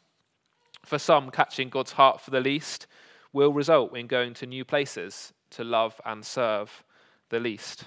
For 0.84 1.00
some, 1.00 1.32
catching 1.32 1.70
God's 1.70 1.94
heart 1.94 2.20
for 2.20 2.32
the 2.32 2.42
least 2.42 2.86
will 3.32 3.54
result 3.54 3.96
in 3.96 4.08
going 4.08 4.34
to 4.34 4.46
new 4.46 4.66
places 4.66 5.32
to 5.52 5.64
love 5.64 6.02
and 6.06 6.26
serve 6.26 6.84
the 7.30 7.40
least. 7.40 7.86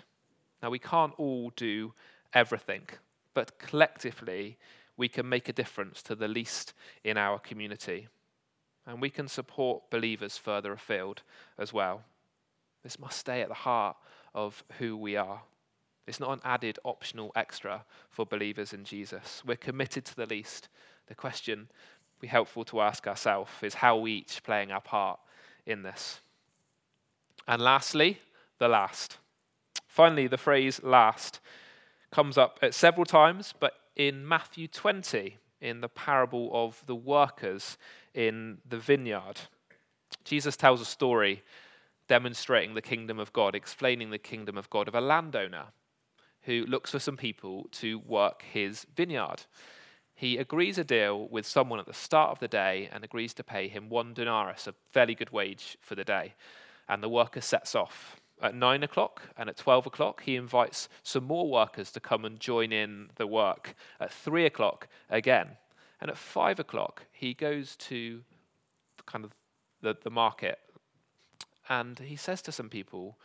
Now, 0.62 0.70
we 0.70 0.78
can't 0.78 1.14
all 1.16 1.52
do 1.56 1.94
everything, 2.32 2.82
but 3.34 3.58
collectively, 3.58 4.58
we 4.96 5.08
can 5.08 5.28
make 5.28 5.48
a 5.48 5.52
difference 5.52 6.02
to 6.02 6.14
the 6.14 6.28
least 6.28 6.74
in 7.04 7.16
our 7.16 7.38
community. 7.38 8.08
And 8.86 9.00
we 9.00 9.10
can 9.10 9.28
support 9.28 9.90
believers 9.90 10.36
further 10.36 10.72
afield 10.72 11.22
as 11.58 11.72
well. 11.72 12.02
This 12.82 12.98
must 12.98 13.18
stay 13.18 13.40
at 13.40 13.48
the 13.48 13.54
heart 13.54 13.96
of 14.34 14.62
who 14.78 14.96
we 14.96 15.16
are. 15.16 15.42
It's 16.06 16.20
not 16.20 16.32
an 16.32 16.40
added 16.44 16.78
optional 16.84 17.32
extra 17.36 17.84
for 18.10 18.26
believers 18.26 18.72
in 18.72 18.84
Jesus. 18.84 19.42
We're 19.46 19.56
committed 19.56 20.04
to 20.06 20.16
the 20.16 20.26
least. 20.26 20.68
The 21.06 21.14
question 21.14 21.68
be 22.20 22.26
helpful 22.26 22.64
to 22.66 22.80
ask 22.80 23.06
ourselves 23.06 23.50
is 23.62 23.74
how 23.74 23.96
we 23.96 24.12
each 24.12 24.42
playing 24.42 24.70
our 24.70 24.80
part 24.80 25.18
in 25.66 25.82
this. 25.82 26.20
And 27.48 27.62
lastly, 27.62 28.18
the 28.58 28.68
last. 28.68 29.16
Finally, 29.90 30.28
the 30.28 30.38
phrase 30.38 30.80
last 30.84 31.40
comes 32.12 32.38
up 32.38 32.60
at 32.62 32.72
several 32.72 33.04
times, 33.04 33.52
but 33.58 33.72
in 33.96 34.26
Matthew 34.26 34.68
20, 34.68 35.36
in 35.60 35.80
the 35.80 35.88
parable 35.88 36.48
of 36.52 36.80
the 36.86 36.94
workers 36.94 37.76
in 38.14 38.58
the 38.68 38.78
vineyard, 38.78 39.40
Jesus 40.24 40.56
tells 40.56 40.80
a 40.80 40.84
story 40.84 41.42
demonstrating 42.06 42.74
the 42.74 42.80
kingdom 42.80 43.18
of 43.18 43.32
God, 43.32 43.56
explaining 43.56 44.10
the 44.10 44.18
kingdom 44.18 44.56
of 44.56 44.70
God 44.70 44.86
of 44.86 44.94
a 44.94 45.00
landowner 45.00 45.66
who 46.42 46.64
looks 46.66 46.92
for 46.92 47.00
some 47.00 47.16
people 47.16 47.66
to 47.72 47.98
work 47.98 48.42
his 48.42 48.86
vineyard. 48.94 49.42
He 50.14 50.38
agrees 50.38 50.78
a 50.78 50.84
deal 50.84 51.26
with 51.26 51.46
someone 51.46 51.80
at 51.80 51.86
the 51.86 51.92
start 51.92 52.30
of 52.30 52.38
the 52.38 52.46
day 52.46 52.88
and 52.92 53.02
agrees 53.02 53.34
to 53.34 53.42
pay 53.42 53.66
him 53.66 53.88
one 53.88 54.14
denarius, 54.14 54.68
a 54.68 54.74
fairly 54.92 55.16
good 55.16 55.30
wage 55.30 55.76
for 55.80 55.96
the 55.96 56.04
day. 56.04 56.34
And 56.88 57.02
the 57.02 57.08
worker 57.08 57.40
sets 57.40 57.74
off 57.74 58.19
at 58.42 58.54
nine 58.54 58.82
o'clock 58.82 59.22
and 59.36 59.48
at 59.48 59.56
12 59.56 59.86
o'clock, 59.86 60.22
he 60.22 60.36
invites 60.36 60.88
some 61.02 61.24
more 61.24 61.48
workers 61.48 61.90
to 61.92 62.00
come 62.00 62.24
and 62.24 62.40
join 62.40 62.72
in 62.72 63.10
the 63.16 63.26
work. 63.26 63.74
At 64.00 64.12
three 64.12 64.46
o'clock, 64.46 64.88
again. 65.08 65.48
And 66.00 66.10
at 66.10 66.16
five 66.16 66.58
o'clock, 66.58 67.04
he 67.12 67.34
goes 67.34 67.76
to 67.76 68.22
kind 69.06 69.24
of 69.24 69.32
the, 69.82 69.96
the 70.02 70.10
market 70.10 70.58
and 71.70 71.98
he 72.00 72.16
says 72.16 72.42
to 72.42 72.52
some 72.52 72.68
people 72.68 73.16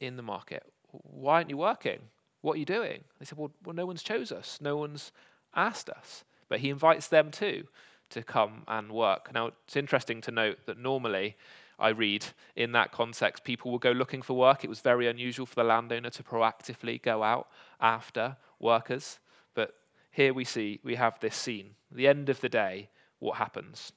in 0.00 0.16
the 0.16 0.22
market, 0.22 0.64
Why 0.90 1.34
aren't 1.34 1.50
you 1.50 1.58
working? 1.58 2.00
What 2.40 2.56
are 2.56 2.58
you 2.58 2.64
doing? 2.64 3.04
They 3.18 3.26
said, 3.26 3.38
Well, 3.38 3.52
well 3.64 3.74
no 3.74 3.86
one's 3.86 4.02
chose 4.02 4.32
us, 4.32 4.58
no 4.60 4.76
one's 4.76 5.12
asked 5.54 5.90
us. 5.90 6.24
But 6.48 6.60
he 6.60 6.70
invites 6.70 7.08
them 7.08 7.30
too 7.30 7.64
to 8.10 8.22
come 8.22 8.62
and 8.66 8.90
work. 8.90 9.32
Now, 9.34 9.50
it's 9.66 9.76
interesting 9.76 10.20
to 10.22 10.30
note 10.30 10.58
that 10.66 10.78
normally, 10.78 11.36
I 11.78 11.90
read 11.90 12.26
in 12.54 12.72
that 12.72 12.92
context, 12.92 13.44
people 13.44 13.70
will 13.70 13.78
go 13.78 13.92
looking 13.92 14.22
for 14.22 14.34
work. 14.34 14.64
It 14.64 14.70
was 14.70 14.80
very 14.80 15.08
unusual 15.08 15.46
for 15.46 15.54
the 15.54 15.64
landowner 15.64 16.10
to 16.10 16.22
proactively 16.22 17.00
go 17.00 17.22
out 17.22 17.48
after 17.80 18.36
workers. 18.58 19.18
But 19.54 19.74
here 20.10 20.32
we 20.32 20.44
see, 20.44 20.80
we 20.82 20.94
have 20.94 21.20
this 21.20 21.36
scene. 21.36 21.74
The 21.90 22.08
end 22.08 22.28
of 22.28 22.40
the 22.40 22.48
day, 22.48 22.88
what 23.18 23.36
happens? 23.36 23.92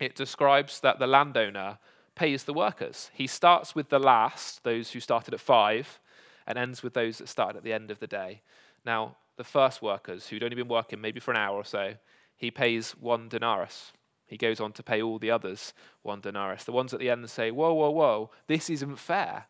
It 0.00 0.16
describes 0.16 0.80
that 0.80 0.98
the 0.98 1.06
landowner 1.06 1.78
pays 2.14 2.44
the 2.44 2.54
workers. 2.54 3.10
He 3.14 3.26
starts 3.26 3.74
with 3.74 3.88
the 3.88 3.98
last, 4.00 4.64
those 4.64 4.90
who 4.90 5.00
started 5.00 5.34
at 5.34 5.40
five, 5.40 6.00
and 6.46 6.58
ends 6.58 6.82
with 6.82 6.94
those 6.94 7.18
that 7.18 7.28
started 7.28 7.58
at 7.58 7.64
the 7.64 7.72
end 7.72 7.90
of 7.90 8.00
the 8.00 8.06
day. 8.06 8.42
Now, 8.84 9.16
the 9.36 9.44
first 9.44 9.82
workers 9.82 10.26
who'd 10.26 10.42
only 10.42 10.56
been 10.56 10.68
working 10.68 11.00
maybe 11.00 11.20
for 11.20 11.30
an 11.30 11.36
hour 11.36 11.56
or 11.56 11.64
so, 11.64 11.94
he 12.36 12.50
pays 12.50 12.92
one 12.92 13.28
denarius. 13.28 13.92
He 14.26 14.36
goes 14.36 14.60
on 14.60 14.72
to 14.72 14.82
pay 14.82 15.00
all 15.02 15.18
the 15.18 15.30
others 15.30 15.72
one 16.02 16.20
denarius. 16.20 16.64
The 16.64 16.72
ones 16.72 16.92
at 16.92 17.00
the 17.00 17.10
end 17.10 17.28
say, 17.30 17.50
Whoa, 17.50 17.72
whoa, 17.72 17.90
whoa, 17.90 18.30
this 18.46 18.68
isn't 18.70 18.96
fair. 18.96 19.46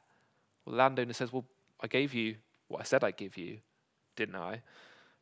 Well, 0.65 0.73
the 0.73 0.79
landowner 0.79 1.13
says, 1.13 1.33
Well, 1.33 1.45
I 1.81 1.87
gave 1.87 2.15
you 2.15 2.37
what 2.69 2.81
I 2.81 2.85
said 2.85 3.05
I'd 3.05 3.17
give 3.17 3.37
you, 3.37 3.59
didn't 4.17 4.37
I? 4.37 4.63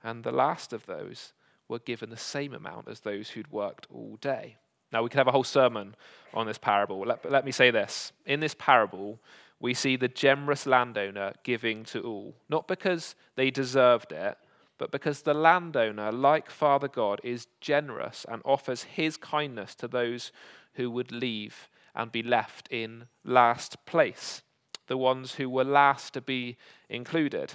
And 0.02 0.24
the 0.24 0.32
last 0.32 0.72
of 0.72 0.86
those 0.86 1.32
were 1.68 1.78
given 1.78 2.10
the 2.10 2.16
same 2.16 2.54
amount 2.54 2.88
as 2.88 3.00
those 3.00 3.30
who'd 3.30 3.50
worked 3.50 3.86
all 3.92 4.16
day. 4.20 4.56
Now, 4.92 5.02
we 5.02 5.08
could 5.08 5.18
have 5.18 5.28
a 5.28 5.32
whole 5.32 5.44
sermon 5.44 5.96
on 6.32 6.46
this 6.46 6.58
parable. 6.58 7.00
Let, 7.00 7.28
let 7.28 7.44
me 7.44 7.52
say 7.52 7.70
this. 7.70 8.12
In 8.26 8.40
this 8.40 8.54
parable, 8.56 9.18
we 9.60 9.74
see 9.74 9.96
the 9.96 10.08
generous 10.08 10.66
landowner 10.66 11.32
giving 11.42 11.84
to 11.84 12.00
all, 12.02 12.34
not 12.48 12.68
because 12.68 13.14
they 13.34 13.50
deserved 13.50 14.12
it, 14.12 14.36
but 14.78 14.90
because 14.90 15.22
the 15.22 15.34
landowner, 15.34 16.10
like 16.10 16.50
Father 16.50 16.88
God, 16.88 17.20
is 17.22 17.46
generous 17.60 18.26
and 18.28 18.42
offers 18.44 18.82
his 18.82 19.16
kindness 19.16 19.74
to 19.76 19.88
those 19.88 20.32
who 20.74 20.90
would 20.90 21.12
leave 21.12 21.68
and 21.94 22.10
be 22.10 22.22
left 22.22 22.68
in 22.70 23.06
last 23.24 23.84
place, 23.87 24.42
the 24.87 24.96
ones 24.96 25.34
who 25.34 25.48
were 25.48 25.64
last 25.64 26.12
to 26.14 26.20
be 26.20 26.56
included. 26.88 27.54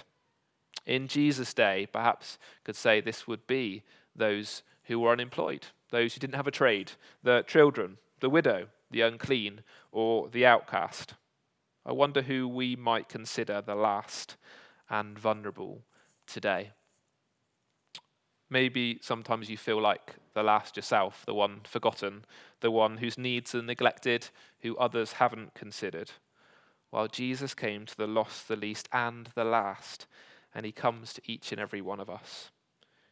In 0.86 1.08
Jesus' 1.08 1.54
day, 1.54 1.88
perhaps 1.92 2.38
could 2.64 2.76
say 2.76 3.02
this 3.02 3.28
would 3.28 3.46
be 3.48 3.84
those 4.16 4.64
who 4.86 5.00
were 5.00 5.12
unemployed, 5.12 5.68
those 5.92 6.14
who 6.14 6.20
didn't 6.20 6.36
have 6.36 6.48
a 6.48 6.52
trade, 6.52 6.94
the 7.22 7.44
children, 7.44 7.98
the 8.22 8.30
widow, 8.30 8.68
the 8.90 9.02
unclean, 9.02 9.62
or 9.92 10.30
the 10.30 10.46
outcast. 10.46 11.16
I 11.86 11.92
wonder 11.92 12.22
who 12.22 12.48
we 12.48 12.76
might 12.76 13.10
consider 13.10 13.62
the 13.62 13.76
last 13.76 14.38
and 14.90 15.20
vulnerable 15.20 15.84
today. 16.26 16.72
Maybe 18.50 18.98
sometimes 19.02 19.50
you 19.50 19.58
feel 19.58 19.80
like 19.80 20.16
the 20.34 20.44
last 20.44 20.76
yourself, 20.76 21.24
the 21.26 21.34
one 21.34 21.62
forgotten, 21.64 22.26
the 22.62 22.72
one 22.72 22.98
whose 22.98 23.18
needs 23.18 23.54
are 23.54 23.62
neglected, 23.62 24.30
who 24.62 24.76
others 24.78 25.14
haven't 25.14 25.54
considered. 25.54 26.12
While 26.90 27.08
Jesus 27.08 27.54
came 27.54 27.86
to 27.86 27.96
the 27.96 28.08
lost, 28.08 28.48
the 28.48 28.56
least, 28.56 28.90
and 28.92 29.30
the 29.36 29.44
last, 29.44 30.08
and 30.56 30.66
he 30.66 30.72
comes 30.72 31.14
to 31.14 31.22
each 31.26 31.52
and 31.52 31.62
every 31.62 31.82
one 31.82 32.00
of 32.00 32.10
us. 32.10 32.50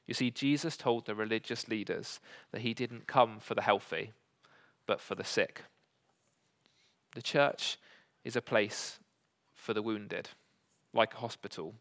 You 0.08 0.14
see, 0.14 0.32
Jesus 0.32 0.78
told 0.78 1.06
the 1.06 1.14
religious 1.14 1.68
leaders 1.68 2.20
that 2.52 2.62
he 2.62 2.74
didn't 2.74 3.08
come 3.08 3.40
for 3.40 3.54
the 3.54 3.62
healthy, 3.62 4.14
but 4.88 5.02
for 5.02 5.16
the 5.16 5.24
sick. 5.24 5.64
The 7.14 7.22
church 7.22 7.78
is 8.24 8.36
a 8.36 8.42
place 8.42 9.00
for 9.54 9.74
the 9.74 9.82
wounded, 9.82 10.30
like 10.94 11.14
a 11.14 11.18
hospital. 11.18 11.76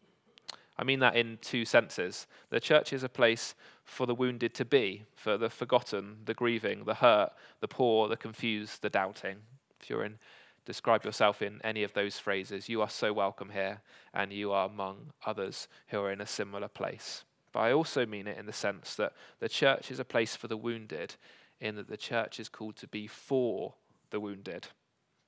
I 0.79 0.83
mean 0.83 0.99
that 0.99 1.15
in 1.15 1.39
two 1.41 1.65
senses. 1.65 2.27
The 2.49 2.59
church 2.59 2.93
is 2.93 3.03
a 3.03 3.09
place 3.09 3.55
for 3.83 4.05
the 4.05 4.13
wounded 4.13 4.53
to 4.55 4.65
be, 4.65 5.05
for 5.15 5.37
the 5.37 5.49
forgotten, 5.49 6.17
the 6.25 6.33
grieving, 6.33 6.85
the 6.85 6.95
hurt, 6.95 7.31
the 7.61 7.67
poor, 7.67 8.07
the 8.07 8.17
confused, 8.17 8.81
the 8.81 8.89
doubting. 8.89 9.37
If 9.81 9.89
you're 9.89 10.03
in, 10.03 10.19
describe 10.65 11.03
yourself 11.03 11.41
in 11.41 11.61
any 11.63 11.83
of 11.83 11.93
those 11.93 12.19
phrases, 12.19 12.69
you 12.69 12.81
are 12.81 12.89
so 12.89 13.11
welcome 13.11 13.49
here, 13.49 13.81
and 14.13 14.31
you 14.31 14.51
are 14.51 14.67
among 14.67 15.13
others 15.25 15.67
who 15.87 15.99
are 15.99 16.11
in 16.11 16.21
a 16.21 16.27
similar 16.27 16.67
place. 16.67 17.23
But 17.53 17.61
I 17.61 17.71
also 17.71 18.05
mean 18.05 18.27
it 18.27 18.37
in 18.37 18.45
the 18.45 18.53
sense 18.53 18.95
that 18.95 19.13
the 19.39 19.49
church 19.49 19.89
is 19.89 19.99
a 19.99 20.05
place 20.05 20.35
for 20.35 20.47
the 20.47 20.57
wounded, 20.57 21.15
in 21.59 21.75
that 21.77 21.87
the 21.87 21.97
church 21.97 22.39
is 22.39 22.49
called 22.49 22.75
to 22.77 22.87
be 22.87 23.07
for 23.07 23.73
the 24.11 24.19
wounded, 24.19 24.67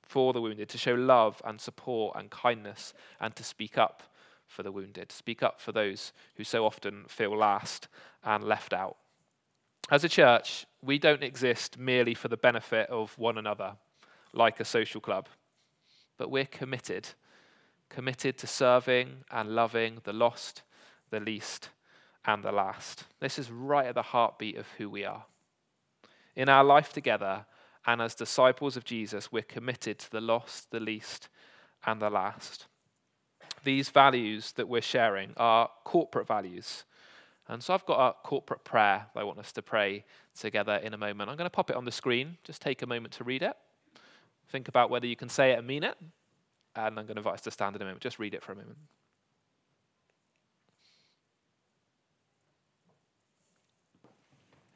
for 0.04 0.32
the 0.32 0.42
wounded, 0.42 0.70
to 0.70 0.78
show 0.78 0.94
love 0.94 1.42
and 1.44 1.60
support 1.60 2.16
and 2.16 2.30
kindness, 2.30 2.94
and 3.20 3.36
to 3.36 3.44
speak 3.44 3.78
up 3.80 4.04
for 4.50 4.64
the 4.64 4.72
wounded, 4.72 5.12
speak 5.12 5.42
up 5.44 5.62
for 5.62 5.72
those 5.72 6.12
who 6.36 6.44
so 6.44 6.66
often 6.66 7.06
feel 7.08 7.38
last 7.38 7.88
and 8.24 8.44
left 8.44 8.74
out. 8.74 8.98
As 9.92 10.04
a 10.04 10.10
church, 10.10 10.66
we 10.82 10.98
don't 11.00 11.24
exist 11.24 11.78
merely 11.78 12.14
for 12.14 12.28
the 12.28 12.38
benefit 12.38 12.90
of 12.90 13.18
one 13.18 13.38
another, 13.38 13.74
like 14.34 14.60
a 14.60 14.66
social 14.66 15.00
club, 15.00 15.30
but 16.18 16.30
we're 16.30 16.46
committed, 16.46 17.10
committed 17.90 18.38
to 18.40 18.48
serving 18.48 19.24
and 19.32 19.56
loving 19.56 20.00
the 20.04 20.14
lost, 20.14 20.64
the 21.12 21.20
least, 21.20 21.70
and 22.26 22.44
the 22.44 22.52
last. 22.52 23.06
This 23.20 23.40
is 23.40 23.50
right 23.50 23.88
at 23.88 23.96
the 23.96 24.02
heartbeat 24.02 24.58
of 24.58 24.68
who 24.78 24.90
we 24.90 25.06
are. 25.06 25.26
In 26.36 26.50
our 26.50 26.64
life 26.64 26.92
together, 26.92 27.46
and 27.86 28.02
as 28.02 28.14
disciples 28.14 28.76
of 28.78 28.84
Jesus, 28.84 29.32
we're 29.32 29.42
committed 29.42 30.00
to 30.00 30.12
the 30.12 30.22
lost, 30.22 30.70
the 30.72 30.80
least, 30.80 31.30
and 31.86 32.02
the 32.02 32.10
last 32.10 32.66
these 33.64 33.90
values 33.90 34.52
that 34.54 34.68
we're 34.68 34.82
sharing 34.82 35.34
are 35.38 35.70
corporate 35.84 36.28
values. 36.28 36.84
And 37.48 37.64
so 37.64 37.74
I've 37.74 37.86
got 37.86 38.10
a 38.10 38.14
corporate 38.28 38.64
prayer 38.64 39.08
I 39.16 39.24
want 39.24 39.40
us 39.40 39.52
to 39.54 39.62
pray 39.62 40.06
together 40.40 40.76
in 40.76 40.94
a 40.94 40.98
moment. 40.98 41.30
I'm 41.30 41.36
going 41.36 41.48
to 41.48 41.50
pop 41.50 41.70
it 41.70 41.76
on 41.76 41.84
the 41.84 41.92
screen. 41.92 42.38
Just 42.44 42.62
take 42.62 42.82
a 42.82 42.88
moment 42.88 43.14
to 43.16 43.24
read 43.24 43.42
it. 43.42 43.56
Think 44.50 44.68
about 44.68 44.90
whether 44.90 45.08
you 45.08 45.16
can 45.16 45.30
say 45.30 45.52
it 45.52 45.58
and 45.58 45.68
mean 45.68 45.84
it. 45.84 45.96
And 46.76 47.00
I'm 47.00 47.06
going 47.06 47.16
to 47.16 47.20
invite 47.20 47.36
us 47.36 47.42
to 47.42 47.52
stand 47.52 47.76
in 47.76 47.82
a 47.82 47.86
moment. 47.86 48.02
Just 48.02 48.20
read 48.20 48.34
it 48.34 48.44
for 48.44 48.52
a 48.52 48.56
moment. 48.56 48.78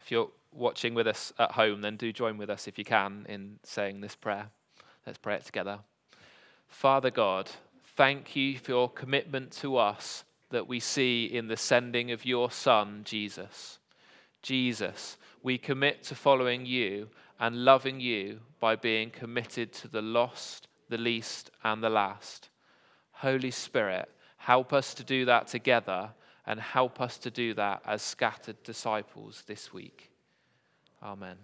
If 0.02 0.12
you're 0.12 0.30
watching 0.52 0.93
with 0.93 1.08
us 1.08 1.32
at 1.39 1.52
home, 1.52 1.82
then 1.82 1.96
do 1.96 2.12
join 2.12 2.38
with 2.38 2.50
us 2.50 2.67
if 2.67 2.78
you 2.78 2.84
can 2.84 3.26
in 3.30 3.60
saying 3.63 4.02
this 4.02 4.15
prayer. 4.15 4.48
Let's 5.06 5.17
pray 5.17 5.36
it 5.36 5.46
together. 5.46 5.80
Father 6.67 7.12
God, 7.12 7.52
Thank 7.95 8.36
you 8.36 8.58
for 8.58 8.71
your 8.71 8.89
commitment 8.89 9.51
to 9.62 9.77
us 9.77 10.23
that 10.49 10.67
we 10.67 10.79
see 10.79 11.25
in 11.25 11.47
the 11.47 11.58
sending 11.58 12.12
of 12.12 12.25
your 12.25 12.49
Son, 12.49 13.01
Jesus. 13.03 13.79
Jesus, 14.41 15.17
we 15.43 15.58
commit 15.58 16.03
to 16.03 16.15
following 16.15 16.65
you 16.65 17.10
and 17.39 17.65
loving 17.65 17.99
you 17.99 18.39
by 18.60 18.75
being 18.75 19.10
committed 19.10 19.73
to 19.73 19.88
the 19.88 20.01
lost, 20.01 20.67
the 20.89 20.97
least, 20.97 21.51
and 21.63 21.84
the 21.84 21.89
last. 21.89 22.49
Holy 23.12 23.51
Spirit, 23.51 24.10
help 24.38 24.73
us 24.73 24.93
to 24.95 25.03
do 25.03 25.25
that 25.25 25.47
together 25.47 26.10
and 26.45 26.60
help 26.60 26.99
us 26.99 27.17
to 27.19 27.32
do 27.32 27.53
that 27.53 27.82
as 27.86 28.01
scattered 28.01 28.62
disciples 28.63 29.43
this 29.47 29.73
week. 29.73 30.12
Amen. 31.01 31.38